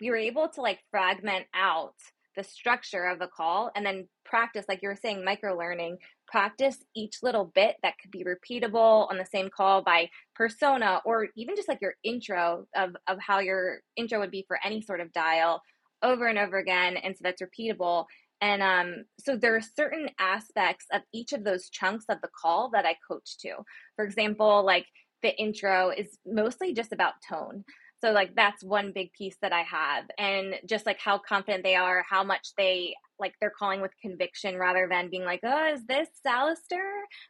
we 0.02 0.10
were 0.10 0.18
able 0.18 0.50
to 0.50 0.62
like 0.62 0.80
fragment 0.92 1.46
out 1.54 1.96
the 2.36 2.44
structure 2.44 3.06
of 3.06 3.22
a 3.22 3.28
call 3.28 3.72
and 3.75 3.86
then 3.86 4.08
practice, 4.25 4.66
like 4.68 4.82
you 4.82 4.90
were 4.90 4.96
saying, 4.96 5.24
micro 5.24 5.56
learning, 5.58 5.98
practice 6.27 6.77
each 6.96 7.18
little 7.22 7.51
bit 7.53 7.75
that 7.84 7.96
could 8.01 8.12
be 8.12 8.25
repeatable 8.25 9.10
on 9.10 9.18
the 9.18 9.25
same 9.25 9.50
call 9.56 9.82
by 9.82 10.10
persona 10.36 11.01
or 11.06 11.27
even 11.36 11.56
just 11.56 11.68
like 11.68 11.82
your 11.82 11.96
intro 12.03 12.65
of, 12.75 12.96
of 13.08 13.20
how 13.20 13.39
your 13.39 13.82
intro 13.96 14.20
would 14.20 14.32
be 14.32 14.46
for 14.48 14.58
any 14.63 14.82
sort 14.82 15.00
of 15.00 15.12
dial 15.13 15.62
over 16.01 16.27
and 16.27 16.39
over 16.39 16.58
again. 16.58 16.98
And 16.98 17.15
so 17.15 17.22
that's 17.24 17.42
repeatable. 17.42 18.06
And 18.42 18.62
um, 18.62 19.06
so 19.20 19.38
there 19.38 19.56
are 19.56 19.62
certain 19.62 20.10
aspects 20.20 20.86
of 20.92 21.01
each 21.13 21.32
of 21.32 21.44
those 21.44 21.70
chunks 21.70 22.06
of 22.10 22.20
the 22.22 22.30
call 22.30 22.72
that 22.72 22.86
I 22.86 22.96
coach 23.08 23.38
to. 23.39 23.56
For 23.96 24.03
example, 24.03 24.65
like 24.65 24.86
the 25.22 25.34
intro 25.39 25.92
is 25.92 26.18
mostly 26.25 26.74
just 26.74 26.92
about 26.92 27.13
tone. 27.27 27.63
So 28.03 28.12
like 28.12 28.36
that's 28.36 28.63
one 28.63 28.91
big 28.93 29.13
piece 29.13 29.38
that 29.41 29.53
I 29.53 29.62
have 29.63 30.05
and 30.17 30.55
just 30.67 30.86
like 30.86 31.00
how 31.00 31.19
confident 31.19 31.63
they 31.63 31.75
are, 31.75 32.03
how 32.10 32.24
much 32.24 32.50
they 32.57 32.95
like 33.19 33.33
they're 33.39 33.53
calling 33.57 33.79
with 33.81 33.91
conviction 34.01 34.57
rather 34.57 34.88
than 34.89 35.10
being 35.10 35.24
like, 35.24 35.39
"Oh, 35.43 35.74
is 35.74 35.86
this 35.86 36.10
Salister?" 36.22 36.83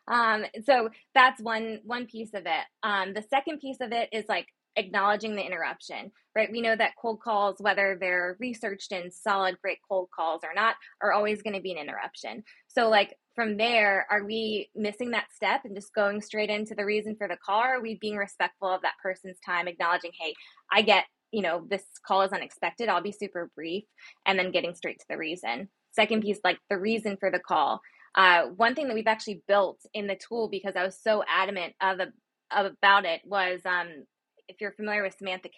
Um 0.07 0.45
so 0.65 0.89
that's 1.13 1.39
one 1.41 1.79
one 1.83 2.07
piece 2.07 2.33
of 2.33 2.45
it. 2.47 2.65
Um 2.81 3.13
the 3.13 3.23
second 3.29 3.59
piece 3.59 3.77
of 3.81 3.91
it 3.91 4.09
is 4.11 4.25
like 4.27 4.47
acknowledging 4.75 5.35
the 5.35 5.45
interruption, 5.45 6.11
right? 6.35 6.51
We 6.51 6.61
know 6.61 6.75
that 6.75 6.93
cold 7.01 7.21
calls, 7.21 7.57
whether 7.59 7.97
they're 7.99 8.37
researched 8.39 8.91
in 8.91 9.11
solid, 9.11 9.57
great 9.61 9.79
cold 9.87 10.09
calls 10.15 10.41
or 10.43 10.53
not, 10.55 10.75
are 11.01 11.13
always 11.13 11.41
going 11.41 11.55
to 11.55 11.61
be 11.61 11.71
an 11.71 11.77
interruption. 11.77 12.43
So, 12.67 12.89
like, 12.89 13.15
from 13.35 13.57
there, 13.57 14.05
are 14.09 14.23
we 14.23 14.69
missing 14.75 15.11
that 15.11 15.31
step 15.33 15.61
and 15.65 15.75
just 15.75 15.93
going 15.93 16.21
straight 16.21 16.49
into 16.49 16.75
the 16.75 16.85
reason 16.85 17.15
for 17.15 17.27
the 17.27 17.37
call? 17.43 17.61
Are 17.61 17.81
we 17.81 17.97
being 17.99 18.17
respectful 18.17 18.69
of 18.69 18.81
that 18.81 18.93
person's 19.01 19.39
time, 19.45 19.67
acknowledging, 19.67 20.11
hey, 20.19 20.33
I 20.71 20.81
get, 20.81 21.05
you 21.31 21.41
know, 21.41 21.65
this 21.69 21.83
call 22.05 22.21
is 22.21 22.31
unexpected. 22.31 22.89
I'll 22.89 23.01
be 23.01 23.11
super 23.11 23.51
brief, 23.55 23.85
and 24.25 24.37
then 24.37 24.51
getting 24.51 24.75
straight 24.75 24.99
to 24.99 25.05
the 25.09 25.17
reason. 25.17 25.69
Second 25.91 26.21
piece, 26.21 26.39
like 26.43 26.59
the 26.69 26.77
reason 26.77 27.17
for 27.19 27.31
the 27.31 27.39
call. 27.39 27.81
Uh, 28.15 28.43
one 28.55 28.75
thing 28.75 28.87
that 28.87 28.93
we've 28.93 29.07
actually 29.07 29.41
built 29.47 29.79
in 29.93 30.05
the 30.05 30.15
tool 30.15 30.47
because 30.47 30.75
I 30.75 30.83
was 30.83 30.99
so 31.01 31.23
adamant 31.27 31.73
of, 31.81 31.99
a, 31.99 32.07
about 32.51 33.05
it 33.05 33.21
was 33.25 33.61
um, 33.65 34.05
if 34.53 34.61
you're 34.61 34.71
familiar 34.71 35.03
with 35.03 35.17
Samantha 35.17 35.49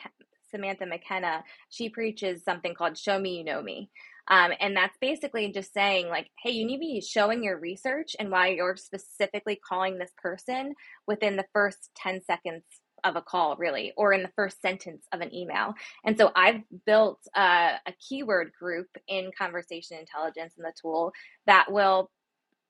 Samantha 0.49 0.85
McKenna, 0.85 1.43
she 1.69 1.89
preaches 1.89 2.43
something 2.43 2.73
called 2.73 2.97
Show 2.97 3.19
Me 3.19 3.37
You 3.37 3.43
Know 3.43 3.61
Me. 3.61 3.89
Um, 4.27 4.51
and 4.59 4.75
that's 4.75 4.97
basically 4.99 5.51
just 5.51 5.73
saying, 5.73 6.07
like, 6.07 6.29
hey, 6.41 6.51
you 6.51 6.65
need 6.65 6.77
to 6.77 6.79
be 6.79 7.01
showing 7.01 7.43
your 7.43 7.59
research 7.59 8.15
and 8.19 8.31
why 8.31 8.49
you're 8.49 8.75
specifically 8.75 9.59
calling 9.67 9.97
this 9.97 10.11
person 10.17 10.73
within 11.07 11.35
the 11.35 11.45
first 11.53 11.91
10 11.97 12.23
seconds 12.23 12.63
of 13.03 13.15
a 13.15 13.21
call, 13.21 13.55
really, 13.57 13.93
or 13.97 14.13
in 14.13 14.23
the 14.23 14.31
first 14.35 14.61
sentence 14.61 15.05
of 15.11 15.21
an 15.21 15.33
email. 15.33 15.75
And 16.05 16.17
so 16.17 16.31
I've 16.35 16.61
built 16.85 17.19
a 17.35 17.77
keyword 18.07 18.51
group 18.59 18.87
in 19.07 19.31
conversation 19.37 19.97
intelligence 19.99 20.53
in 20.57 20.63
the 20.63 20.73
tool 20.81 21.11
that 21.45 21.71
will 21.71 22.09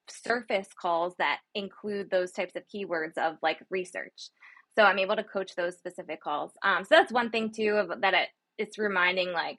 surface 0.10 0.67
calls 0.79 1.15
that 1.17 1.39
include 1.55 2.10
those 2.10 2.32
types 2.32 2.55
of 2.55 2.63
keywords 2.74 3.17
of 3.17 3.38
like 3.41 3.60
research. 3.70 4.29
So 4.75 4.84
I'm 4.84 5.00
able 5.00 5.15
to 5.15 5.24
coach 5.24 5.55
those 5.55 5.77
specific 5.77 6.22
calls. 6.22 6.51
Um, 6.63 6.84
so 6.84 6.89
that's 6.91 7.12
one 7.12 7.29
thing 7.29 7.51
too 7.55 7.75
of 7.75 8.01
that 8.01 8.13
it, 8.13 8.29
it's 8.58 8.77
reminding 8.77 9.32
like, 9.32 9.58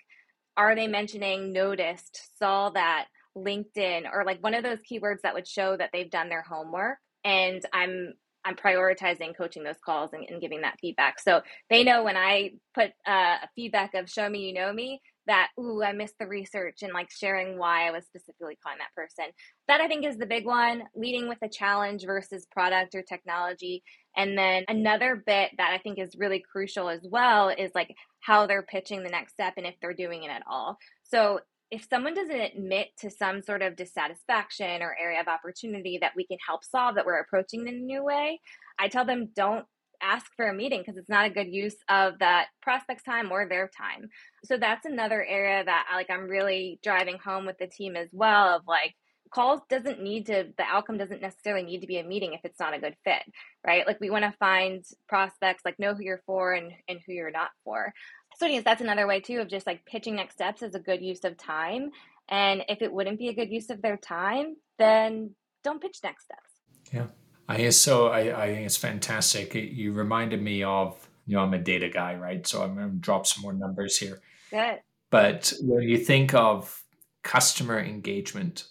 are 0.56 0.74
they 0.74 0.86
mentioning 0.86 1.52
noticed, 1.52 2.20
saw 2.38 2.70
that, 2.70 3.06
LinkedIn, 3.36 4.04
or 4.12 4.24
like 4.24 4.42
one 4.42 4.54
of 4.54 4.64
those 4.64 4.78
keywords 4.90 5.20
that 5.22 5.34
would 5.34 5.46
show 5.46 5.76
that 5.76 5.90
they've 5.92 6.10
done 6.10 6.28
their 6.28 6.42
homework. 6.42 6.98
And 7.24 7.62
I'm 7.72 8.14
I'm 8.44 8.54
prioritizing 8.54 9.36
coaching 9.36 9.64
those 9.64 9.80
calls 9.84 10.10
and, 10.12 10.24
and, 10.30 10.40
giving 10.40 10.60
that 10.60 10.76
feedback. 10.80 11.18
So 11.18 11.40
they 11.68 11.82
know 11.82 12.04
when 12.04 12.16
I 12.16 12.52
put 12.76 12.90
uh, 13.04 13.38
a 13.42 13.48
feedback 13.56 13.94
of 13.94 14.08
show 14.08 14.28
me 14.28 14.46
you 14.46 14.54
know 14.54 14.72
me 14.72 15.00
that 15.26 15.48
ooh 15.58 15.82
I 15.82 15.92
missed 15.92 16.18
the 16.18 16.26
research 16.26 16.82
and 16.82 16.92
like 16.92 17.10
sharing 17.10 17.58
why 17.58 17.88
I 17.88 17.90
was 17.90 18.04
specifically 18.04 18.58
calling 18.62 18.78
that 18.78 18.94
person. 18.94 19.26
That 19.68 19.80
I 19.80 19.88
think 19.88 20.04
is 20.04 20.16
the 20.16 20.26
big 20.26 20.46
one. 20.46 20.84
Leading 20.94 21.28
with 21.28 21.38
a 21.42 21.48
challenge 21.48 22.04
versus 22.04 22.46
product 22.50 22.94
or 22.94 23.02
technology, 23.02 23.82
and 24.16 24.36
then 24.36 24.64
another 24.68 25.22
bit 25.26 25.50
that 25.58 25.72
I 25.72 25.78
think 25.78 25.98
is 25.98 26.16
really 26.16 26.42
crucial 26.50 26.88
as 26.88 27.06
well 27.08 27.50
is 27.50 27.70
like 27.74 27.94
how 28.20 28.46
they're 28.46 28.62
pitching 28.62 29.02
the 29.02 29.10
next 29.10 29.32
step 29.34 29.54
and 29.56 29.66
if 29.66 29.74
they're 29.80 29.92
doing 29.92 30.24
it 30.24 30.30
at 30.30 30.42
all. 30.48 30.78
So 31.04 31.40
if 31.70 31.86
someone 31.90 32.14
doesn't 32.14 32.40
admit 32.40 32.88
to 32.98 33.10
some 33.10 33.42
sort 33.42 33.60
of 33.60 33.76
dissatisfaction 33.76 34.82
or 34.82 34.96
area 35.00 35.20
of 35.20 35.26
opportunity 35.26 35.98
that 36.00 36.12
we 36.14 36.24
can 36.26 36.38
help 36.46 36.64
solve 36.64 36.94
that 36.94 37.04
we're 37.04 37.20
approaching 37.20 37.66
in 37.66 37.74
a 37.74 37.78
new 37.78 38.04
way, 38.04 38.40
I 38.78 38.88
tell 38.88 39.04
them 39.04 39.30
don't 39.34 39.66
ask 40.06 40.26
for 40.36 40.48
a 40.48 40.54
meeting 40.54 40.80
because 40.80 40.96
it's 40.96 41.08
not 41.08 41.26
a 41.26 41.30
good 41.30 41.48
use 41.48 41.76
of 41.88 42.18
that 42.20 42.46
prospect's 42.62 43.02
time 43.02 43.32
or 43.32 43.48
their 43.48 43.68
time. 43.68 44.08
So 44.44 44.56
that's 44.56 44.86
another 44.86 45.24
area 45.24 45.64
that 45.64 45.86
like 45.94 46.10
I'm 46.10 46.28
really 46.28 46.78
driving 46.82 47.18
home 47.18 47.46
with 47.46 47.58
the 47.58 47.66
team 47.66 47.96
as 47.96 48.08
well 48.12 48.56
of 48.56 48.62
like 48.66 48.94
calls 49.34 49.60
doesn't 49.68 50.00
need 50.00 50.26
to 50.26 50.46
the 50.56 50.62
outcome 50.62 50.98
doesn't 50.98 51.20
necessarily 51.20 51.64
need 51.64 51.80
to 51.80 51.88
be 51.88 51.98
a 51.98 52.04
meeting 52.04 52.32
if 52.32 52.40
it's 52.44 52.60
not 52.60 52.74
a 52.74 52.78
good 52.78 52.94
fit 53.02 53.22
right 53.66 53.84
like 53.84 54.00
we 54.00 54.08
want 54.08 54.24
to 54.24 54.32
find 54.38 54.84
prospects 55.08 55.62
like 55.64 55.80
know 55.80 55.94
who 55.94 56.04
you're 56.04 56.22
for 56.26 56.52
and 56.52 56.70
and 56.86 57.00
who 57.04 57.12
you're 57.12 57.32
not 57.32 57.50
for 57.64 57.92
so 58.38 58.46
yes, 58.46 58.64
that's 58.64 58.82
another 58.82 59.06
way 59.06 59.20
too 59.20 59.40
of 59.40 59.48
just 59.48 59.66
like 59.66 59.84
pitching 59.86 60.16
next 60.16 60.34
steps 60.34 60.62
as 60.62 60.74
a 60.74 60.80
good 60.80 61.02
use 61.02 61.24
of 61.24 61.38
time. 61.38 61.90
And 62.28 62.64
if 62.68 62.82
it 62.82 62.92
wouldn't 62.92 63.18
be 63.18 63.28
a 63.28 63.34
good 63.34 63.50
use 63.50 63.70
of 63.70 63.80
their 63.80 63.96
time, 63.96 64.56
then 64.78 65.34
don't 65.64 65.80
pitch 65.80 65.98
next 66.02 66.24
steps. 66.24 66.92
Yeah. 66.92 67.06
I 67.48 67.68
so 67.70 68.08
I, 68.08 68.42
I 68.42 68.46
think 68.54 68.66
it's 68.66 68.76
fantastic. 68.76 69.54
You 69.54 69.92
reminded 69.92 70.42
me 70.42 70.62
of, 70.62 71.08
you 71.26 71.36
know, 71.36 71.42
I'm 71.42 71.54
a 71.54 71.58
data 71.58 71.88
guy, 71.88 72.16
right? 72.16 72.46
So 72.46 72.62
I'm 72.62 72.74
gonna 72.74 72.88
drop 72.88 73.26
some 73.26 73.42
more 73.42 73.52
numbers 73.52 73.96
here. 73.96 74.20
Good. 74.50 74.80
But 75.10 75.52
when 75.60 75.82
you 75.82 75.98
think 75.98 76.34
of 76.34 76.82
customer 77.22 77.78
engagement 77.78 78.68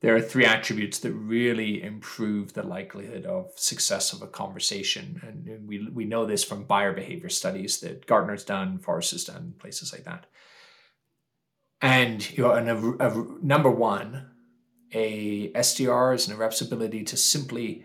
there 0.00 0.16
are 0.16 0.20
three 0.20 0.46
attributes 0.46 0.98
that 1.00 1.12
really 1.12 1.82
improve 1.82 2.54
the 2.54 2.62
likelihood 2.62 3.26
of 3.26 3.52
success 3.56 4.14
of 4.14 4.22
a 4.22 4.26
conversation. 4.26 5.20
And 5.22 5.68
we, 5.68 5.86
we 5.88 6.04
know 6.06 6.24
this 6.24 6.42
from 6.42 6.64
buyer 6.64 6.94
behavior 6.94 7.28
studies 7.28 7.80
that 7.80 8.06
Gartner's 8.06 8.44
done, 8.44 8.78
Forrester 8.78 9.16
has 9.16 9.24
done, 9.24 9.54
places 9.58 9.92
like 9.92 10.04
that. 10.04 10.26
And 11.82 12.30
you 12.36 12.44
know, 12.44 12.52
and 12.52 12.68
a, 12.68 13.08
a, 13.08 13.26
number 13.42 13.70
one, 13.70 14.29
a 14.92 15.50
SDR's 15.52 16.26
and 16.26 16.36
a 16.36 16.38
rep's 16.38 16.60
ability 16.60 17.04
to 17.04 17.16
simply 17.16 17.84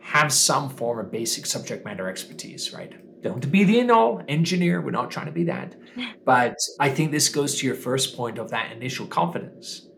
have 0.00 0.32
some 0.32 0.68
form 0.68 0.98
of 0.98 1.10
basic 1.12 1.46
subject 1.46 1.84
matter 1.84 2.08
expertise, 2.08 2.72
right? 2.72 2.92
Don't 3.22 3.50
be 3.52 3.62
the 3.62 3.78
in-all 3.78 4.22
engineer. 4.26 4.80
We're 4.80 4.90
not 4.90 5.10
trying 5.10 5.26
to 5.26 5.32
be 5.32 5.44
that. 5.44 5.76
But 6.24 6.56
I 6.80 6.88
think 6.88 7.10
this 7.10 7.28
goes 7.28 7.56
to 7.58 7.66
your 7.66 7.74
first 7.74 8.16
point 8.16 8.38
of 8.38 8.50
that 8.50 8.72
initial 8.72 9.06
confidence 9.06 9.88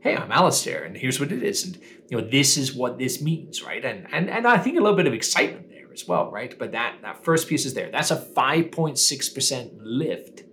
hey, 0.00 0.16
I'm 0.16 0.32
Alistair, 0.32 0.84
and 0.84 0.96
here's 0.96 1.18
what 1.20 1.32
it 1.32 1.42
is, 1.42 1.64
and 1.64 1.78
you 2.08 2.18
know, 2.18 2.26
this 2.26 2.56
is 2.56 2.74
what 2.74 2.98
this 2.98 3.20
means, 3.20 3.62
right? 3.62 3.84
And 3.84 4.06
and 4.12 4.30
and 4.30 4.46
I 4.46 4.58
think 4.58 4.78
a 4.78 4.80
little 4.80 4.96
bit 4.96 5.06
of 5.06 5.12
excitement 5.12 5.68
there 5.70 5.92
as 5.92 6.06
well, 6.06 6.30
right? 6.30 6.58
But 6.58 6.72
that 6.72 6.98
that 7.02 7.24
first 7.24 7.48
piece 7.48 7.66
is 7.66 7.74
there. 7.74 7.90
That's 7.90 8.10
a 8.10 8.16
5.6% 8.16 9.78
lift 9.80 10.44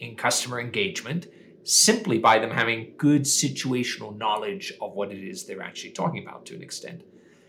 in 0.00 0.16
customer 0.16 0.60
engagement 0.60 1.26
simply 1.64 2.18
by 2.18 2.38
them 2.38 2.50
having 2.50 2.92
good 2.96 3.22
situational 3.22 4.16
knowledge 4.16 4.72
of 4.80 4.92
what 4.92 5.10
it 5.10 5.26
is 5.26 5.44
they're 5.46 5.62
actually 5.62 5.90
talking 5.90 6.22
about 6.22 6.46
to 6.46 6.54
an 6.54 6.62
extent. 6.62 7.02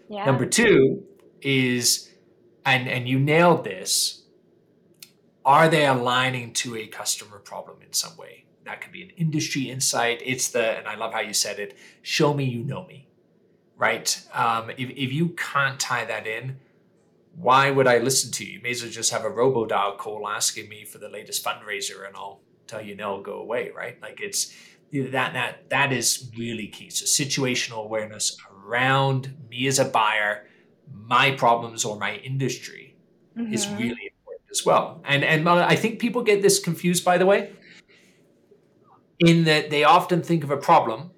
Yeah. 0.10 0.26
Number 0.26 0.46
two 0.46 1.04
is, 1.42 2.10
and 2.66 2.88
and 2.88 3.08
you 3.08 3.20
nailed 3.20 3.64
this. 3.64 4.24
Are 5.44 5.70
they 5.70 5.86
aligning 5.86 6.54
to 6.54 6.76
a 6.76 6.88
customer 6.88 7.38
problem 7.38 7.78
in 7.84 7.94
some 7.94 8.18
way? 8.18 8.46
that 8.66 8.82
could 8.82 8.92
be 8.92 9.04
an 9.04 9.12
industry 9.12 9.70
insight. 9.70 10.22
It's 10.26 10.50
the, 10.50 10.78
and 10.78 10.88
I 10.88 10.96
love 10.96 11.14
how 11.14 11.22
you 11.22 11.34
said 11.34 11.60
it, 11.60 11.78
show 12.02 12.34
me 12.34 12.44
you 12.44 12.64
know 12.64 12.86
me, 12.86 13.08
right? 13.78 14.22
Um, 14.34 14.72
if, 14.72 14.90
if 14.90 15.14
you 15.14 15.30
can't 15.30 15.80
tie 15.80 16.06
that 16.06 16.28
in, 16.28 16.58
why 17.36 17.70
would 17.70 17.88
I 17.88 18.00
listen 18.00 18.32
to 18.34 18.46
you? 18.46 18.54
You 18.54 18.62
may 18.62 18.72
as 18.72 18.82
well 18.82 18.92
just 18.92 19.12
have 19.12 19.24
a 19.24 19.30
robo 19.30 19.66
dial 19.66 19.96
call 19.98 20.28
asking 20.28 20.68
me 20.70 20.84
for 20.84 20.98
the 20.98 21.10
latest 21.10 21.46
fundraiser 21.46 22.06
and 22.08 22.16
I'll 22.16 22.42
tell 22.68 22.82
you 22.82 22.96
no, 22.96 23.22
go 23.22 23.34
away, 23.34 23.72
right? 23.76 24.02
Like 24.02 24.20
it's 24.22 24.54
that, 24.92 25.34
that, 25.34 25.70
that 25.70 25.92
is 25.92 26.32
really 26.38 26.68
key. 26.68 26.90
So 26.90 27.06
situational 27.06 27.84
awareness 27.84 28.38
around 28.66 29.36
me 29.50 29.68
as 29.68 29.80
a 29.80 29.86
buyer, 29.86 30.48
my 30.92 31.32
problems 31.32 31.84
or 31.84 31.98
my 31.98 32.16
industry 32.18 32.96
mm-hmm. 33.38 33.54
is 33.54 33.68
really 33.68 33.90
important 33.90 34.50
as 34.52 34.66
well. 34.66 35.02
And, 35.06 35.24
and 35.24 35.48
I 35.50 35.76
think 35.76 36.00
people 36.00 36.24
get 36.24 36.42
this 36.42 36.60
confused, 36.60 37.04
by 37.04 37.18
the 37.18 37.26
way 37.26 37.52
in 39.20 39.46
that 39.46 39.70
they 39.70 39.84
often 39.84 40.22
think 40.22 40.44
of 40.44 40.52
a 40.52 40.58
problem 40.58 41.12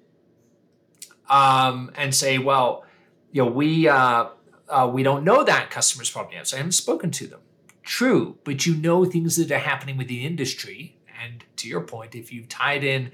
um, 1.28 1.90
and 1.96 2.14
say, 2.14 2.38
well, 2.38 2.84
you 3.32 3.44
know, 3.44 3.50
we 3.50 3.88
uh, 3.88 4.28
uh, 4.68 4.90
we 4.92 5.02
don't 5.02 5.24
know 5.24 5.44
that 5.44 5.70
customer's 5.70 6.10
problem 6.10 6.34
yet, 6.34 6.46
so 6.46 6.56
I 6.56 6.58
haven't 6.58 6.72
spoken 6.72 7.10
to 7.12 7.26
them. 7.26 7.40
True, 7.82 8.38
but 8.44 8.66
you 8.66 8.74
know 8.74 9.04
things 9.04 9.36
that 9.36 9.50
are 9.50 9.58
happening 9.58 9.96
with 9.96 10.08
the 10.08 10.24
industry, 10.24 10.97
and 11.22 11.44
to 11.56 11.68
your 11.68 11.82
point, 11.82 12.14
if 12.14 12.32
you've 12.32 12.48
tied 12.48 12.84
in 12.84 13.10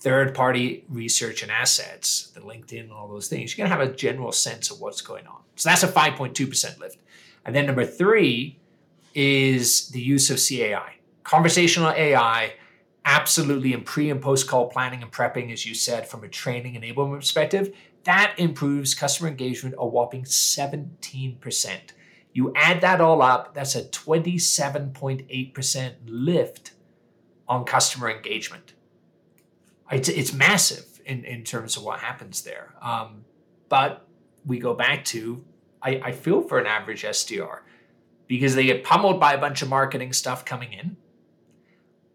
third-party 0.00 0.84
research 0.88 1.42
and 1.42 1.50
assets, 1.50 2.30
the 2.34 2.40
LinkedIn 2.40 2.82
and 2.82 2.92
all 2.92 3.08
those 3.08 3.28
things, 3.28 3.56
you're 3.56 3.66
gonna 3.66 3.76
have 3.76 3.88
a 3.88 3.94
general 3.94 4.32
sense 4.32 4.70
of 4.70 4.80
what's 4.80 5.00
going 5.00 5.26
on. 5.26 5.40
So 5.56 5.68
that's 5.68 5.82
a 5.82 5.88
5.2% 5.88 6.78
lift. 6.78 6.98
And 7.44 7.54
then 7.54 7.66
number 7.66 7.84
three 7.84 8.58
is 9.14 9.88
the 9.88 10.00
use 10.00 10.30
of 10.30 10.38
CAI, 10.38 10.94
conversational 11.24 11.90
AI 11.90 12.54
absolutely 13.04 13.72
in 13.72 13.82
pre 13.82 14.10
and 14.10 14.20
post 14.20 14.46
call 14.46 14.68
planning 14.68 15.02
and 15.02 15.10
prepping, 15.10 15.52
as 15.52 15.66
you 15.66 15.74
said, 15.74 16.06
from 16.06 16.22
a 16.22 16.28
training 16.28 16.74
enablement 16.74 17.20
perspective, 17.20 17.74
that 18.04 18.34
improves 18.36 18.94
customer 18.94 19.28
engagement 19.28 19.74
a 19.78 19.86
whopping 19.86 20.24
17%. 20.24 21.78
You 22.32 22.52
add 22.54 22.82
that 22.82 23.00
all 23.00 23.22
up, 23.22 23.54
that's 23.54 23.74
a 23.74 23.82
27.8% 23.82 25.94
lift 26.06 26.72
on 27.48 27.64
customer 27.64 28.10
engagement. 28.10 28.74
It's, 29.90 30.08
it's 30.08 30.32
massive 30.32 31.00
in, 31.06 31.24
in 31.24 31.44
terms 31.44 31.76
of 31.76 31.82
what 31.82 32.00
happens 32.00 32.42
there. 32.42 32.74
Um, 32.82 33.24
but 33.68 34.06
we 34.46 34.58
go 34.58 34.74
back 34.74 35.04
to 35.06 35.44
I, 35.80 36.00
I 36.04 36.12
feel 36.12 36.42
for 36.42 36.58
an 36.58 36.66
average 36.66 37.04
SDR 37.04 37.60
because 38.26 38.54
they 38.54 38.66
get 38.66 38.82
pummeled 38.84 39.20
by 39.20 39.32
a 39.32 39.38
bunch 39.38 39.62
of 39.62 39.68
marketing 39.68 40.12
stuff 40.12 40.44
coming 40.44 40.72
in 40.72 40.96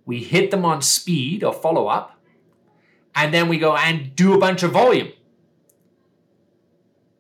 we 0.05 0.23
hit 0.23 0.51
them 0.51 0.65
on 0.65 0.81
speed 0.81 1.43
or 1.43 1.53
follow 1.53 1.87
up, 1.87 2.19
and 3.15 3.33
then 3.33 3.47
we 3.47 3.57
go 3.57 3.75
and 3.75 4.15
do 4.15 4.33
a 4.33 4.37
bunch 4.37 4.63
of 4.63 4.71
volume. 4.71 5.11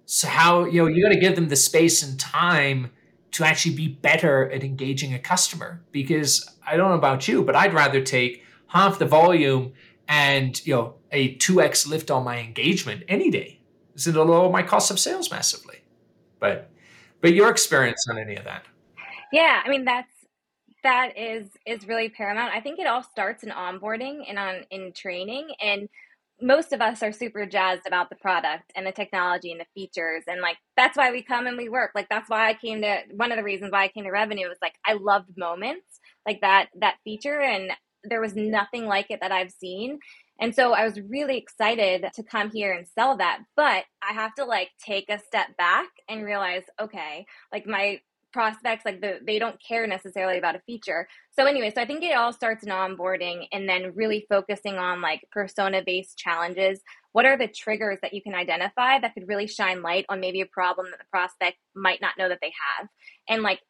So 0.05 0.27
how 0.27 0.65
you 0.65 0.81
know 0.81 0.87
you 0.87 1.03
got 1.03 1.13
to 1.13 1.19
give 1.19 1.35
them 1.35 1.49
the 1.49 1.55
space 1.55 2.03
and 2.03 2.19
time 2.19 2.91
to 3.31 3.43
actually 3.43 3.75
be 3.75 3.87
better 3.87 4.49
at 4.51 4.63
engaging 4.63 5.13
a 5.13 5.19
customer 5.19 5.81
because 5.91 6.52
I 6.65 6.77
don't 6.77 6.89
know 6.89 6.97
about 6.97 7.27
you, 7.27 7.43
but 7.43 7.55
I'd 7.55 7.73
rather 7.73 8.01
take 8.01 8.43
half 8.67 8.99
the 8.99 9.05
volume 9.05 9.73
and 10.07 10.65
you 10.65 10.75
know 10.75 10.95
a 11.11 11.35
2x 11.35 11.87
lift 11.87 12.11
on 12.11 12.23
my 12.23 12.39
engagement 12.39 13.03
any 13.07 13.29
day. 13.29 13.59
Is 13.95 14.07
it'll 14.07 14.25
lower 14.25 14.51
my 14.51 14.63
cost 14.63 14.91
of 14.91 14.99
sales 14.99 15.31
massively. 15.31 15.77
But 16.39 16.69
but 17.21 17.33
your 17.33 17.49
experience 17.49 18.05
on 18.09 18.17
any 18.17 18.35
of 18.35 18.43
that? 18.45 18.65
Yeah, 19.31 19.61
I 19.63 19.69
mean 19.69 19.85
that's 19.85 20.11
that 20.83 21.17
is 21.17 21.47
is 21.65 21.87
really 21.87 22.09
paramount. 22.09 22.53
I 22.53 22.59
think 22.59 22.79
it 22.79 22.87
all 22.87 23.03
starts 23.03 23.43
in 23.43 23.49
onboarding 23.49 24.23
and 24.27 24.37
on 24.37 24.63
in 24.71 24.93
training 24.93 25.49
and 25.61 25.87
most 26.41 26.73
of 26.73 26.81
us 26.81 27.01
are 27.01 27.11
super 27.11 27.45
jazzed 27.45 27.87
about 27.87 28.09
the 28.09 28.15
product 28.15 28.71
and 28.75 28.85
the 28.85 28.91
technology 28.91 29.51
and 29.51 29.61
the 29.61 29.65
features 29.73 30.23
and 30.27 30.41
like 30.41 30.57
that's 30.75 30.97
why 30.97 31.11
we 31.11 31.21
come 31.21 31.47
and 31.47 31.57
we 31.57 31.69
work 31.69 31.91
like 31.95 32.09
that's 32.09 32.29
why 32.29 32.49
i 32.49 32.53
came 32.53 32.81
to 32.81 32.97
one 33.11 33.31
of 33.31 33.37
the 33.37 33.43
reasons 33.43 33.71
why 33.71 33.83
i 33.83 33.87
came 33.87 34.03
to 34.03 34.11
revenue 34.11 34.47
was 34.47 34.57
like 34.61 34.73
i 34.85 34.93
loved 34.93 35.37
moments 35.37 35.99
like 36.25 36.41
that 36.41 36.67
that 36.79 36.97
feature 37.03 37.41
and 37.41 37.71
there 38.03 38.21
was 38.21 38.35
nothing 38.35 38.85
like 38.85 39.09
it 39.09 39.19
that 39.21 39.31
i've 39.31 39.51
seen. 39.51 39.99
And 40.39 40.53
so 40.53 40.73
i 40.73 40.83
was 40.83 40.99
really 40.99 41.37
excited 41.37 42.05
to 42.13 42.23
come 42.23 42.51
here 42.51 42.73
and 42.73 42.87
sell 42.87 43.17
that 43.17 43.39
but 43.55 43.85
i 44.01 44.13
have 44.13 44.33
to 44.35 44.45
like 44.45 44.69
take 44.83 45.09
a 45.09 45.19
step 45.19 45.55
back 45.57 45.89
and 46.09 46.25
realize 46.25 46.63
okay 46.81 47.25
like 47.51 47.65
my 47.65 48.01
prospects 48.33 48.83
like 48.83 48.99
the, 48.99 49.19
they 49.25 49.39
don't 49.39 49.61
care 49.65 49.87
necessarily 49.87 50.39
about 50.39 50.55
a 50.55 50.61
feature. 50.65 51.07
So 51.31 51.45
anyway 51.45 51.71
so 51.73 51.81
i 51.81 51.85
think 51.85 52.03
it 52.03 52.17
all 52.17 52.33
starts 52.33 52.63
in 52.63 52.69
onboarding 52.69 53.45
and 53.53 53.69
then 53.69 53.93
really 53.95 54.25
focusing 54.27 54.77
on 54.77 55.01
like 55.01 55.21
persona 55.31 55.81
based 55.85 56.17
challenges. 56.17 56.81
What 57.13 57.25
are 57.25 57.37
the 57.37 57.47
triggers 57.47 57.99
that 58.01 58.13
you 58.13 58.21
can 58.21 58.33
identify 58.33 58.99
that 58.99 59.13
could 59.13 59.27
really 59.27 59.47
shine 59.47 59.83
light 59.83 60.05
on 60.09 60.19
maybe 60.19 60.41
a 60.41 60.47
problem 60.47 60.87
that 60.89 60.97
the 60.97 61.05
prospect 61.11 61.57
might 61.75 62.01
not 62.01 62.17
know 62.17 62.27
that 62.27 62.39
they 62.41 62.51
have? 62.79 62.87
And 63.29 63.43
like 63.43 63.61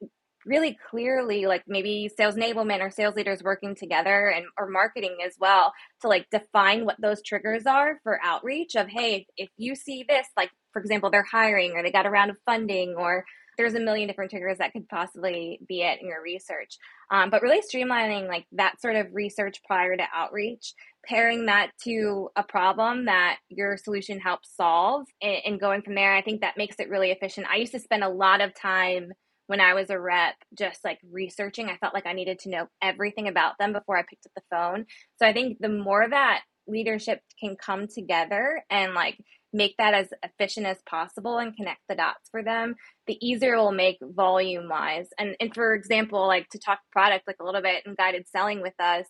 really 0.45 0.77
clearly 0.89 1.45
like 1.45 1.63
maybe 1.67 2.10
sales 2.15 2.36
enablement 2.36 2.82
or 2.82 2.89
sales 2.89 3.15
leaders 3.15 3.43
working 3.43 3.75
together 3.75 4.27
and 4.29 4.45
or 4.58 4.69
marketing 4.69 5.17
as 5.25 5.36
well 5.39 5.73
to 6.01 6.08
like 6.08 6.27
define 6.29 6.86
what 6.86 6.99
those 7.01 7.21
triggers 7.21 7.65
are 7.65 7.99
for 8.03 8.19
outreach 8.23 8.75
of 8.75 8.88
hey 8.88 9.25
if 9.38 9.49
you 9.58 9.75
see 9.75 10.06
this 10.08 10.27
like 10.38 10.49
for 10.71 10.82
example 10.82 11.10
they're 11.10 11.23
hiring 11.23 11.73
or 11.75 11.84
they 11.84 11.91
got 11.91 12.06
a 12.06 12.10
round 12.10 12.32
of 12.32 12.38
funding 12.45 12.95
or 12.97 13.25
there's 13.58 13.75
a 13.75 13.79
million 13.79 14.08
different 14.08 14.32
triggers 14.32 14.58
that 14.58 14.73
could 14.73 14.88
possibly 14.89 15.60
be 15.67 15.82
it 15.82 16.01
in 16.01 16.08
your 16.08 16.21
research. 16.21 16.77
Um, 17.12 17.29
but 17.29 17.41
really 17.41 17.62
streamlining 17.62 18.27
like 18.27 18.45
that 18.53 18.82
sort 18.82 18.95
of 18.95 19.13
research 19.13 19.62
prior 19.65 19.95
to 19.95 20.03
outreach, 20.13 20.73
pairing 21.06 21.45
that 21.45 21.71
to 21.84 22.29
a 22.36 22.43
problem 22.43 23.06
that 23.06 23.38
your 23.49 23.77
solution 23.77 24.19
helps 24.19 24.56
solve 24.56 25.06
and, 25.21 25.38
and 25.45 25.60
going 25.60 25.82
from 25.82 25.95
there, 25.95 26.15
I 26.15 26.21
think 26.21 26.41
that 26.41 26.58
makes 26.58 26.77
it 26.79 26.89
really 26.89 27.12
efficient. 27.12 27.47
I 27.47 27.58
used 27.58 27.73
to 27.73 27.79
spend 27.79 28.03
a 28.03 28.10
lot 28.10 28.41
of 28.41 28.56
time 28.56 29.12
when 29.47 29.60
I 29.60 29.73
was 29.73 29.89
a 29.89 29.99
rep, 29.99 30.36
just 30.58 30.84
like 30.84 30.99
researching, 31.12 31.69
I 31.69 31.77
felt 31.77 31.93
like 31.93 32.06
I 32.06 32.13
needed 32.13 32.39
to 32.39 32.49
know 32.49 32.67
everything 32.82 33.27
about 33.27 33.58
them 33.60 33.73
before 33.73 33.97
I 33.97 34.03
picked 34.03 34.25
up 34.25 34.32
the 34.36 34.56
phone. 34.56 34.86
So 35.17 35.27
I 35.27 35.34
think 35.34 35.58
the 35.60 35.69
more 35.69 36.08
that 36.08 36.41
leadership 36.67 37.21
can 37.39 37.56
come 37.56 37.88
together 37.88 38.63
and 38.69 38.93
like 38.93 39.17
make 39.51 39.75
that 39.77 39.93
as 39.93 40.08
efficient 40.23 40.65
as 40.65 40.77
possible 40.86 41.38
and 41.38 41.56
connect 41.56 41.82
the 41.88 41.95
dots 41.95 42.29
for 42.32 42.41
them, 42.41 42.75
the 43.06 43.17
easier 43.25 43.53
it 43.56 43.58
will 43.58 43.71
make 43.71 43.97
volume 44.01 44.67
wise. 44.69 45.08
And 45.19 45.36
and 45.39 45.53
for 45.53 45.73
example, 45.73 46.25
like 46.25 46.49
to 46.49 46.60
talk 46.60 46.79
product 46.91 47.27
like 47.27 47.38
a 47.39 47.45
little 47.45 47.62
bit 47.62 47.84
and 47.86 47.97
guided 47.97 48.27
selling 48.27 48.62
with 48.62 48.79
us, 48.79 49.06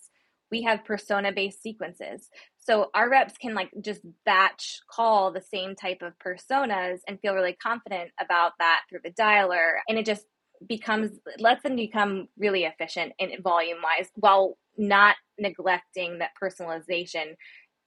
we 0.52 0.64
have 0.64 0.86
persona 0.86 1.32
based 1.32 1.62
sequences. 1.62 2.30
So 2.66 2.90
our 2.94 3.10
reps 3.10 3.38
can 3.38 3.56
like 3.56 3.72
just 3.82 4.02
batch 4.26 4.80
call 4.90 5.32
the 5.32 5.42
same 5.42 5.76
type 5.76 6.02
of 6.02 6.14
personas 6.20 7.00
and 7.08 7.20
feel 7.20 7.34
really 7.34 7.58
confident 7.62 8.12
about 8.20 8.54
that 8.60 8.82
through 8.90 9.02
the 9.04 9.12
dialer. 9.12 9.74
And 9.88 9.98
it 9.98 10.06
just 10.06 10.26
becomes 10.66 11.12
lets 11.40 11.62
them 11.64 11.76
become 11.76 12.30
really 12.38 12.64
efficient 12.64 13.12
in 13.20 13.42
volume 13.42 13.80
wise 13.84 14.10
while 14.16 14.58
not 14.78 15.18
neglecting 15.38 16.20
that 16.20 16.32
personalization 16.42 17.36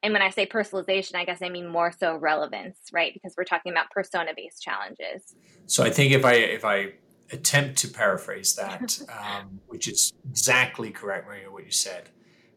and 0.03 0.13
when 0.13 0.23
I 0.23 0.31
say 0.31 0.47
personalization, 0.47 1.17
I 1.17 1.25
guess 1.25 1.43
I 1.43 1.49
mean 1.49 1.67
more 1.67 1.91
so 1.91 2.17
relevance, 2.17 2.79
right? 2.93 3.13
Because 3.13 3.35
we're 3.37 3.45
talking 3.45 3.73
about 3.73 3.91
persona 3.91 4.33
based 4.37 4.63
challenges. 4.63 5.35
So 5.67 5.83
I 5.83 5.91
think 5.91 6.13
if 6.13 6.25
I 6.25 6.35
if 6.35 6.65
I 6.65 6.93
attempt 7.33 7.79
to 7.79 7.89
paraphrase 7.89 8.55
that, 8.55 9.01
um, 9.09 9.61
which 9.67 9.89
is 9.89 10.13
exactly 10.29 10.91
correct, 10.91 11.27
Maria, 11.27 11.51
what 11.51 11.65
you 11.65 11.73
said, 11.73 12.11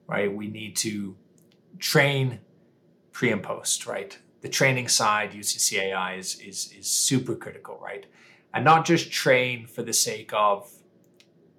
right? 0.07 0.31
We 0.31 0.47
need 0.47 0.75
to 0.77 1.15
train 1.79 2.39
pre 3.11 3.31
and 3.31 3.43
post, 3.43 3.85
right? 3.87 4.17
The 4.41 4.49
training 4.49 4.87
side 4.87 5.33
using 5.33 5.79
CAI 5.79 6.15
is 6.15 6.39
is 6.39 6.73
is 6.77 6.87
super 6.87 7.35
critical, 7.35 7.79
right? 7.81 8.05
And 8.53 8.65
not 8.65 8.85
just 8.85 9.11
train 9.11 9.67
for 9.67 9.83
the 9.83 9.93
sake 9.93 10.31
of 10.33 10.71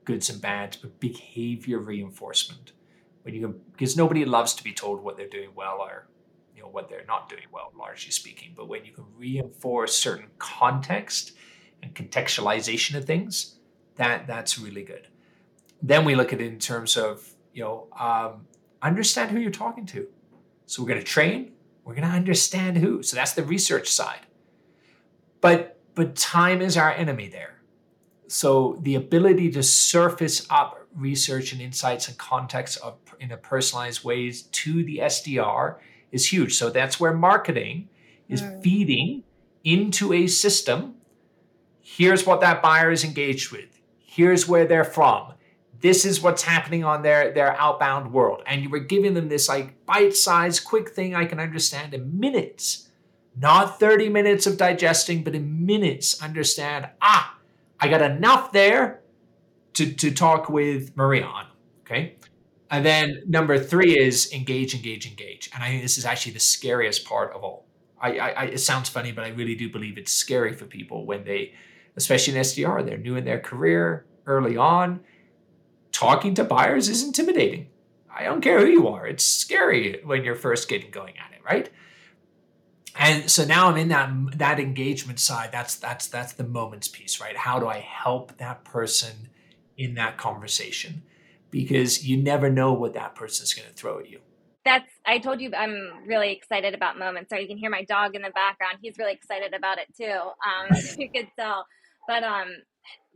goods 0.05 0.29
and 0.31 0.41
bads, 0.41 0.77
but 0.77 0.99
behavior 0.99 1.79
reinforcement 1.79 2.73
when 3.23 3.35
you 3.35 3.61
because 3.73 3.97
nobody 3.97 4.25
loves 4.25 4.55
to 4.55 4.65
be 4.65 4.73
told 4.73 5.03
what 5.03 5.17
they're 5.17 5.29
doing 5.29 5.51
well 5.55 5.79
or 5.81 6.09
you 6.55 6.63
know 6.63 6.69
what 6.69 6.89
they're 6.89 7.05
not 7.07 7.29
doing 7.29 7.47
well 7.53 7.73
largely 7.79 8.11
speaking 8.11 8.53
but 8.57 8.69
when 8.69 8.85
you 8.85 8.93
can 8.93 9.05
reinforce 9.17 9.97
certain 9.97 10.29
context 10.39 11.33
and 11.83 11.95
contextualization 11.95 12.97
of 12.97 13.05
things 13.05 13.57
that 13.97 14.27
that's 14.27 14.59
really 14.59 14.83
good 14.83 15.09
then 15.83 16.05
we 16.05 16.15
look 16.15 16.33
at 16.33 16.41
it 16.41 16.47
in 16.47 16.59
terms 16.59 16.97
of 16.97 17.35
you 17.53 17.63
know 17.63 17.89
um, 17.99 18.47
understand 18.83 19.31
who 19.31 19.39
you're 19.39 19.51
talking 19.51 19.87
to 19.87 20.07
so 20.67 20.83
we're 20.83 20.89
going 20.89 21.01
to 21.01 21.07
train 21.07 21.53
we're 21.85 21.95
going 21.95 22.09
to 22.09 22.15
understand 22.15 22.79
who 22.79 23.03
so 23.03 23.17
that's 23.17 23.33
the 23.33 23.43
research 23.43 23.89
side 23.89 24.27
but 25.41 25.79
but 25.95 26.17
time 26.17 26.61
is 26.63 26.77
our 26.77 26.91
enemy 26.93 27.29
there 27.29 27.61
so 28.29 28.79
the 28.83 28.95
ability 28.95 29.51
to 29.53 29.63
surface 29.63 30.47
up 30.51 30.81
research 30.97 31.53
and 31.53 31.61
insights 31.61 32.09
and 32.09 32.17
context 32.19 32.79
of 32.79 32.97
in 33.19 33.33
a 33.33 33.37
personalized 33.37 34.05
ways 34.05 34.43
to 34.43 34.85
the 34.85 34.99
SDR 34.99 35.77
is 36.11 36.33
huge. 36.33 36.57
So 36.57 36.71
that's 36.71 36.99
where 36.99 37.13
marketing 37.13 37.89
is 38.29 38.43
mm. 38.43 38.63
feeding 38.63 39.25
into 39.65 40.13
a 40.13 40.27
system. 40.27 40.97
Here's 41.81 42.27
what 42.27 42.41
that 42.41 42.63
buyer 42.63 42.91
is 42.91 43.05
engaged 43.05 43.51
with. 43.53 43.81
Here's 43.99 44.49
where 44.49 44.67
they're 44.67 44.85
from. 44.85 45.35
This 45.81 46.05
is 46.05 46.21
what's 46.21 46.43
happening 46.43 46.85
on 46.85 47.03
their, 47.03 47.33
their 47.33 47.59
outbound 47.59 48.13
world. 48.13 48.43
And 48.47 48.63
you 48.63 48.69
were 48.69 48.81
giving 48.81 49.15
them 49.15 49.29
this 49.29 49.49
like 49.49 49.87
bite-sized 49.87 50.65
quick 50.65 50.91
thing 50.91 51.15
I 51.15 51.25
can 51.25 51.41
understand 51.41 51.95
in 51.95 52.19
minutes. 52.19 52.89
Not 53.37 53.79
30 53.79 54.09
minutes 54.09 54.47
of 54.47 54.57
digesting, 54.57 55.25
but 55.25 55.35
in 55.35 55.65
minutes 55.65 56.23
understand, 56.23 56.89
ah, 57.01 57.39
I 57.79 57.89
got 57.89 58.03
enough 58.03 58.53
there 58.53 59.01
to, 59.75 59.93
to 59.93 60.11
talk 60.11 60.49
with 60.49 60.95
Maria 60.97 61.25
on. 61.25 61.47
Okay. 61.83 62.17
And 62.71 62.85
then 62.85 63.23
number 63.27 63.59
three 63.59 63.99
is 63.99 64.33
engage, 64.33 64.75
engage, 64.75 65.07
engage. 65.07 65.51
And 65.55 65.63
I 65.63 65.69
think 65.69 65.83
this 65.83 65.99
is 65.99 66.05
actually 66.05 66.33
the 66.33 66.41
scariest 66.41 67.05
part 67.05 67.33
of 67.33 67.43
all. 67.43 67.67
I, 68.01 68.19
I, 68.19 68.45
it 68.45 68.59
sounds 68.59 68.89
funny, 68.89 69.13
but 69.13 69.25
I 69.25 69.29
really 69.29 69.55
do 69.55 69.71
believe 69.71 69.99
it's 69.99 70.13
scary 70.13 70.55
for 70.55 70.65
people 70.65 71.05
when 71.05 71.25
they, 71.25 71.53
especially 71.97 72.35
in 72.35 72.41
SDR, 72.41 72.85
they're 72.85 72.97
new 72.97 73.17
in 73.17 73.25
their 73.25 73.41
career 73.41 74.07
early 74.27 74.57
on. 74.57 75.01
Talking 75.93 76.35
to 76.35 76.45
buyers 76.45 76.89
is 76.89 77.03
intimidating. 77.03 77.69
I 78.15 78.25
don't 78.25 78.41
care 78.41 78.61
who 78.61 78.67
you 78.67 78.89
are. 78.89 79.07
It's 79.07 79.25
scary 79.25 80.01
when 80.05 80.25
you're 80.25 80.35
first 80.35 80.69
getting 80.69 80.91
going 80.91 81.15
at 81.19 81.33
it, 81.33 81.45
right? 81.45 81.71
And 82.97 83.31
so 83.31 83.45
now 83.45 83.69
I'm 83.69 83.77
in 83.77 83.89
that 83.89 84.39
that 84.39 84.59
engagement 84.59 85.21
side. 85.21 85.51
That's 85.53 85.77
that's 85.77 86.09
that's 86.09 86.33
the 86.33 86.45
moments 86.45 86.89
piece, 86.89 87.21
right? 87.21 87.37
How 87.37 87.61
do 87.61 87.69
I 87.69 87.79
help 87.79 88.37
that 88.39 88.65
person 88.65 89.29
in 89.77 89.95
that 89.95 90.17
conversation? 90.17 91.03
because 91.51 92.07
you 92.07 92.17
never 92.17 92.51
know 92.51 92.73
what 92.73 92.95
that 92.95 93.15
person's 93.15 93.55
going 93.55 93.69
to 93.69 93.75
throw 93.75 93.99
at 93.99 94.09
you. 94.09 94.21
That's 94.65 94.89
I 95.07 95.19
told 95.19 95.41
you 95.41 95.51
I'm 95.57 96.05
really 96.07 96.33
excited 96.33 96.75
about 96.75 96.99
moments. 96.99 97.31
So 97.31 97.37
you 97.37 97.49
can 97.49 97.57
hear 97.57 97.71
my 97.71 97.85
dog 97.85 98.15
in 98.15 98.23
the 98.23 98.31
background. 98.31 98.79
He's 98.83 98.99
really 98.99 99.13
excited 99.13 99.55
about 99.55 99.79
it 99.79 99.89
too. 99.97 100.13
Um, 100.13 100.77
you 100.99 101.11
could 101.11 101.29
tell, 101.39 101.67
but 102.07 102.23
um, 102.23 102.49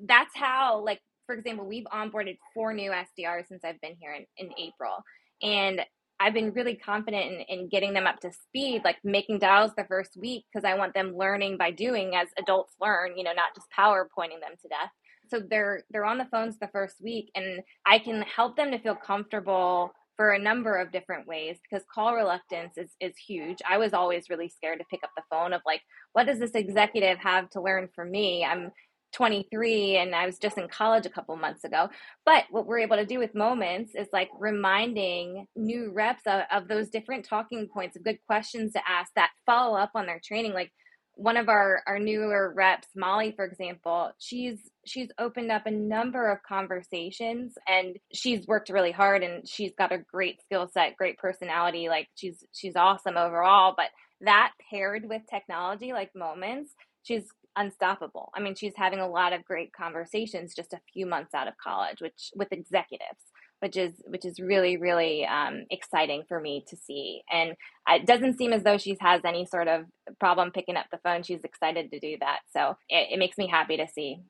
that's 0.02 0.34
how 0.34 0.82
like 0.84 1.00
for 1.26 1.34
example, 1.34 1.66
we've 1.66 1.86
onboarded 1.92 2.38
four 2.52 2.72
new 2.72 2.90
SDRs 2.90 3.48
since 3.48 3.64
I've 3.64 3.80
been 3.80 3.96
here 4.00 4.12
in, 4.12 4.26
in 4.36 4.52
April, 4.58 5.02
and 5.42 5.80
I've 6.20 6.34
been 6.34 6.52
really 6.52 6.76
confident 6.76 7.24
in, 7.48 7.58
in 7.60 7.68
getting 7.68 7.92
them 7.92 8.06
up 8.06 8.20
to 8.20 8.30
speed, 8.32 8.82
like 8.84 8.98
making 9.02 9.40
dials 9.40 9.72
the 9.76 9.84
first 9.84 10.16
week 10.16 10.44
because 10.52 10.64
I 10.64 10.76
want 10.76 10.94
them 10.94 11.16
learning 11.16 11.58
by 11.58 11.70
doing 11.70 12.14
as 12.14 12.28
adults 12.38 12.74
learn, 12.80 13.16
you 13.16 13.24
know, 13.24 13.32
not 13.32 13.54
just 13.54 13.66
PowerPointing 13.76 14.40
them 14.40 14.54
to 14.62 14.68
death. 14.68 14.90
So 15.28 15.40
they're 15.40 15.82
they're 15.90 16.04
on 16.04 16.18
the 16.18 16.28
phones 16.30 16.58
the 16.58 16.68
first 16.68 16.96
week 17.02 17.30
and 17.34 17.62
i 17.86 17.98
can 17.98 18.22
help 18.22 18.56
them 18.56 18.70
to 18.70 18.78
feel 18.78 18.94
comfortable 18.94 19.90
for 20.16 20.32
a 20.32 20.38
number 20.38 20.76
of 20.76 20.92
different 20.92 21.26
ways 21.26 21.56
because 21.62 21.84
call 21.92 22.14
reluctance 22.14 22.76
is 22.76 22.90
is 23.00 23.16
huge. 23.16 23.58
I 23.68 23.78
was 23.78 23.92
always 23.92 24.30
really 24.30 24.48
scared 24.48 24.78
to 24.78 24.84
pick 24.90 25.02
up 25.02 25.10
the 25.16 25.24
phone 25.30 25.52
of 25.52 25.62
like 25.66 25.80
what 26.12 26.26
does 26.26 26.38
this 26.38 26.52
executive 26.52 27.18
have 27.18 27.50
to 27.50 27.60
learn 27.60 27.88
from 27.94 28.10
me? 28.10 28.44
I'm 28.44 28.70
23 29.14 29.96
and 29.96 30.14
I 30.14 30.26
was 30.26 30.38
just 30.38 30.58
in 30.58 30.68
college 30.68 31.06
a 31.06 31.10
couple 31.10 31.36
months 31.36 31.64
ago. 31.64 31.88
But 32.26 32.44
what 32.50 32.66
we're 32.66 32.80
able 32.80 32.96
to 32.96 33.06
do 33.06 33.18
with 33.18 33.34
moments 33.34 33.94
is 33.94 34.08
like 34.12 34.28
reminding 34.38 35.46
new 35.56 35.92
reps 35.92 36.22
of, 36.26 36.42
of, 36.52 36.68
those 36.68 36.88
different 36.88 37.24
talking 37.24 37.68
points 37.72 37.96
of 37.96 38.04
good 38.04 38.18
questions 38.26 38.72
to 38.72 38.80
ask 38.88 39.12
that 39.14 39.30
follow 39.46 39.76
up 39.76 39.90
on 39.94 40.06
their 40.06 40.20
training. 40.22 40.52
Like 40.52 40.72
one 41.16 41.36
of 41.36 41.48
our 41.48 41.82
our 41.86 41.98
newer 41.98 42.52
reps 42.54 42.88
molly 42.96 43.32
for 43.36 43.44
example 43.44 44.10
she's 44.18 44.58
she's 44.84 45.08
opened 45.18 45.50
up 45.50 45.64
a 45.64 45.70
number 45.70 46.28
of 46.30 46.42
conversations 46.42 47.54
and 47.68 47.96
she's 48.12 48.46
worked 48.48 48.68
really 48.68 48.90
hard 48.90 49.22
and 49.22 49.48
she's 49.48 49.72
got 49.78 49.92
a 49.92 49.98
great 49.98 50.42
skill 50.42 50.68
set 50.72 50.96
great 50.96 51.16
personality 51.18 51.88
like 51.88 52.08
she's 52.16 52.42
she's 52.52 52.74
awesome 52.74 53.16
overall 53.16 53.74
but 53.76 53.90
that 54.22 54.50
paired 54.70 55.08
with 55.08 55.22
technology 55.30 55.92
like 55.92 56.10
moments 56.16 56.74
she's 57.04 57.24
unstoppable 57.56 58.30
i 58.34 58.40
mean 58.40 58.54
she's 58.54 58.74
having 58.76 59.00
a 59.00 59.08
lot 59.08 59.32
of 59.32 59.44
great 59.44 59.72
conversations 59.72 60.54
just 60.54 60.72
a 60.72 60.80
few 60.92 61.06
months 61.06 61.34
out 61.34 61.48
of 61.48 61.54
college 61.56 62.00
which 62.00 62.30
with 62.34 62.52
executives 62.52 63.20
which 63.64 63.78
is 63.78 63.94
which 64.06 64.26
is 64.26 64.38
really 64.38 64.76
really 64.76 65.24
um, 65.24 65.64
exciting 65.70 66.22
for 66.28 66.38
me 66.38 66.62
to 66.68 66.76
see. 66.76 67.22
And 67.32 67.54
it 67.88 68.06
doesn't 68.06 68.36
seem 68.36 68.52
as 68.52 68.62
though 68.62 68.76
she 68.76 68.94
has 69.00 69.22
any 69.24 69.46
sort 69.46 69.68
of 69.68 69.86
problem 70.20 70.50
picking 70.50 70.76
up 70.76 70.84
the 70.92 70.98
phone. 70.98 71.22
She's 71.22 71.42
excited 71.44 71.90
to 71.90 71.98
do 71.98 72.18
that, 72.20 72.40
so 72.52 72.76
it, 72.90 73.12
it 73.12 73.18
makes 73.18 73.38
me 73.38 73.48
happy 73.48 73.78
to 73.78 73.88
see. 73.88 74.20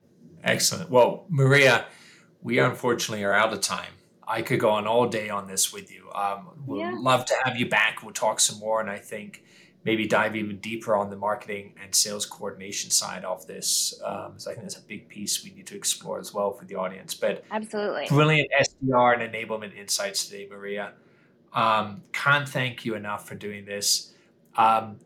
Excellent. 0.45 0.89
Well, 0.89 1.27
Maria, 1.29 1.87
we 2.43 2.61
unfortunately 2.61 3.25
are 3.25 3.33
out 3.33 3.53
of 3.53 3.61
time. 3.61 3.93
I 4.27 4.43
could 4.43 4.61
go 4.61 4.71
on 4.71 4.87
all 4.87 5.09
day 5.09 5.31
on 5.31 5.49
this 5.49 5.73
with 5.73 5.93
you. 5.93 6.11
Um, 6.15 6.51
we'd 6.65 6.81
yeah. 6.81 6.95
love 6.97 7.25
to 7.27 7.35
have 7.45 7.57
you 7.57 7.69
back. 7.69 8.05
We'll 8.05 8.15
talk 8.15 8.39
some 8.39 8.61
more, 8.61 8.81
and 8.81 8.89
I 8.89 8.99
think 8.99 9.43
maybe 9.85 10.07
dive 10.07 10.35
even 10.35 10.59
deeper 10.59 10.97
on 10.97 11.11
the 11.11 11.16
marketing 11.16 11.75
and 11.83 11.94
sales 11.94 12.25
coordination 12.25 12.90
side 12.90 13.25
of 13.25 13.47
this. 13.47 14.01
Um, 14.03 14.33
so 14.37 14.51
I 14.51 14.55
think 14.55 14.64
that's 14.64 14.79
a 14.79 14.83
big 14.83 15.09
piece 15.09 15.44
we 15.44 15.51
need 15.51 15.66
to 15.66 15.77
explore 15.77 16.18
as 16.18 16.33
well 16.33 16.53
for 16.53 16.64
the 16.64 16.75
audience. 16.75 17.14
But 17.14 17.44
absolutely 17.51 18.07
brilliant 18.09 18.51
SDR 18.59 19.20
and 19.20 19.33
enablement 19.33 19.77
insights 19.77 20.27
today, 20.27 20.49
Maria. 20.51 20.92
Um, 21.53 22.03
can't 22.12 22.49
thank 22.49 22.85
you 22.85 22.94
enough 22.94 23.29
for 23.29 23.35
doing 23.35 23.64
this. 23.64 24.12
Um, 24.57 24.99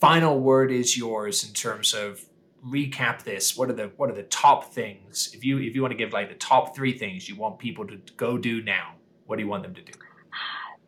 final 0.00 0.40
word 0.40 0.72
is 0.72 0.96
yours 0.96 1.44
in 1.44 1.52
terms 1.52 1.94
of 1.94 2.24
recap 2.66 3.22
this. 3.22 3.56
What 3.56 3.70
are 3.70 3.74
the 3.74 3.90
what 3.96 4.10
are 4.10 4.14
the 4.14 4.24
top 4.24 4.72
things? 4.72 5.30
If 5.34 5.44
you 5.44 5.58
if 5.58 5.74
you 5.74 5.82
want 5.82 5.92
to 5.92 5.98
give 5.98 6.12
like 6.12 6.28
the 6.28 6.34
top 6.34 6.74
three 6.74 6.96
things 6.96 7.28
you 7.28 7.36
want 7.36 7.58
people 7.58 7.86
to 7.86 8.00
go 8.16 8.38
do 8.38 8.62
now, 8.62 8.94
what 9.26 9.36
do 9.36 9.42
you 9.42 9.48
want 9.48 9.62
them 9.62 9.74
to 9.74 9.82
do? 9.82 9.92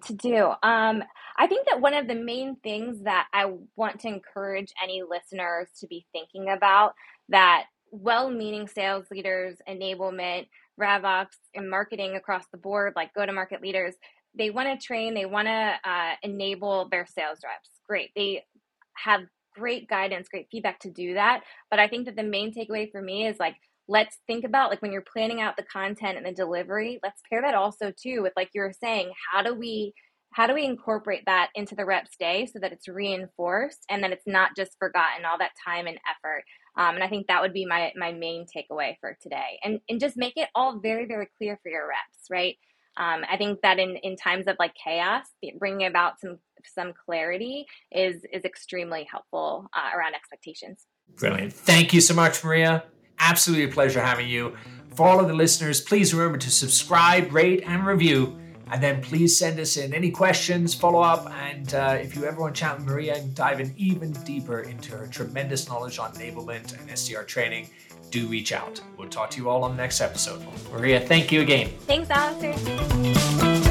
To 0.06 0.14
do. 0.14 0.52
Um, 0.62 1.04
I 1.40 1.46
think 1.46 1.66
that 1.68 1.80
one 1.80 1.94
of 1.94 2.06
the 2.06 2.14
main 2.14 2.56
things 2.56 3.02
that 3.04 3.26
I 3.32 3.54
want 3.74 4.00
to 4.00 4.08
encourage 4.08 4.74
any 4.82 5.02
listeners 5.02 5.68
to 5.78 5.86
be 5.86 6.04
thinking 6.12 6.50
about 6.50 6.92
that 7.30 7.64
well-meaning 7.90 8.68
sales 8.68 9.06
leaders, 9.10 9.56
enablement, 9.66 10.48
RevOps, 10.78 11.38
and 11.54 11.70
marketing 11.70 12.14
across 12.14 12.44
the 12.52 12.58
board, 12.58 12.92
like 12.94 13.14
go-to-market 13.14 13.62
leaders, 13.62 13.94
they 14.36 14.50
want 14.50 14.68
to 14.68 14.86
train, 14.86 15.14
they 15.14 15.24
want 15.24 15.48
to 15.48 15.76
uh, 15.82 16.12
enable 16.22 16.90
their 16.90 17.06
sales 17.06 17.38
reps. 17.42 17.70
Great, 17.88 18.10
they 18.14 18.44
have 18.92 19.22
great 19.54 19.88
guidance, 19.88 20.28
great 20.28 20.48
feedback 20.52 20.78
to 20.80 20.90
do 20.90 21.14
that. 21.14 21.40
But 21.70 21.80
I 21.80 21.88
think 21.88 22.04
that 22.04 22.16
the 22.16 22.22
main 22.22 22.52
takeaway 22.52 22.92
for 22.92 23.00
me 23.00 23.26
is 23.26 23.38
like 23.40 23.56
let's 23.88 24.18
think 24.26 24.44
about 24.44 24.68
like 24.68 24.82
when 24.82 24.92
you're 24.92 25.00
planning 25.00 25.40
out 25.40 25.56
the 25.56 25.64
content 25.64 26.16
and 26.16 26.24
the 26.24 26.30
delivery 26.32 27.00
let's 27.02 27.22
pair 27.28 27.42
that 27.42 27.56
also 27.56 27.92
too 28.00 28.22
with 28.22 28.32
like 28.36 28.48
you 28.54 28.60
were 28.60 28.72
saying 28.78 29.10
how 29.32 29.42
do 29.42 29.52
we 29.52 29.92
how 30.32 30.46
do 30.46 30.54
we 30.54 30.64
incorporate 30.64 31.24
that 31.26 31.50
into 31.54 31.74
the 31.74 31.84
rep's 31.84 32.16
day 32.16 32.46
so 32.46 32.58
that 32.60 32.72
it's 32.72 32.88
reinforced 32.88 33.84
and 33.88 34.02
that 34.04 34.12
it's 34.12 34.26
not 34.26 34.54
just 34.56 34.78
forgotten 34.78 35.24
all 35.24 35.38
that 35.38 35.52
time 35.64 35.86
and 35.86 35.98
effort? 36.08 36.44
Um, 36.76 36.94
and 36.94 37.02
i 37.02 37.08
think 37.08 37.26
that 37.26 37.42
would 37.42 37.52
be 37.52 37.66
my 37.66 37.92
my 37.96 38.12
main 38.12 38.46
takeaway 38.46 38.94
for 39.00 39.16
today. 39.20 39.58
And 39.64 39.80
and 39.88 40.00
just 40.00 40.16
make 40.16 40.36
it 40.36 40.48
all 40.54 40.78
very 40.78 41.06
very 41.06 41.28
clear 41.36 41.58
for 41.62 41.70
your 41.70 41.88
reps 41.88 42.30
right? 42.30 42.56
Um, 42.96 43.24
i 43.28 43.36
think 43.36 43.60
that 43.62 43.78
in 43.78 43.96
in 43.96 44.16
times 44.16 44.46
of 44.46 44.56
like 44.58 44.72
chaos 44.74 45.24
bringing 45.58 45.86
about 45.86 46.20
some 46.20 46.38
some 46.64 46.92
clarity 47.04 47.66
is 47.90 48.24
is 48.32 48.44
extremely 48.44 49.06
helpful 49.10 49.68
uh, 49.74 49.96
around 49.96 50.14
expectations. 50.14 50.86
Brilliant. 51.16 51.52
Thank 51.52 51.92
you 51.92 52.00
so 52.00 52.14
much 52.14 52.44
maria. 52.44 52.84
Absolutely 53.18 53.64
a 53.64 53.68
pleasure 53.68 54.00
having 54.00 54.28
you. 54.28 54.56
For 54.94 55.06
all 55.06 55.18
of 55.18 55.26
the 55.26 55.34
listeners 55.34 55.80
please 55.80 56.14
remember 56.14 56.38
to 56.38 56.50
subscribe 56.52 57.32
rate 57.32 57.64
and 57.66 57.84
review 57.84 58.38
and 58.70 58.82
then 58.82 59.02
please 59.02 59.36
send 59.36 59.58
us 59.58 59.76
in 59.76 59.92
any 59.92 60.10
questions, 60.10 60.74
follow 60.74 61.00
up, 61.00 61.30
and 61.42 61.74
uh, 61.74 61.98
if 62.00 62.14
you 62.14 62.24
ever 62.24 62.40
want 62.40 62.54
to 62.54 62.60
chat 62.60 62.78
with 62.78 62.86
Maria 62.86 63.16
and 63.16 63.34
dive 63.34 63.60
in 63.60 63.74
even 63.76 64.12
deeper 64.24 64.60
into 64.60 64.96
her 64.96 65.06
tremendous 65.06 65.68
knowledge 65.68 65.98
on 65.98 66.12
enablement 66.12 66.78
and 66.78 66.88
SDR 66.88 67.26
training, 67.26 67.68
do 68.10 68.26
reach 68.26 68.52
out. 68.52 68.80
We'll 68.96 69.08
talk 69.08 69.30
to 69.30 69.40
you 69.40 69.48
all 69.48 69.64
on 69.64 69.72
the 69.72 69.82
next 69.82 70.00
episode. 70.00 70.44
Maria, 70.72 71.00
thank 71.00 71.32
you 71.32 71.40
again. 71.40 71.70
Thanks, 71.86 72.10
Alistair. 72.10 73.69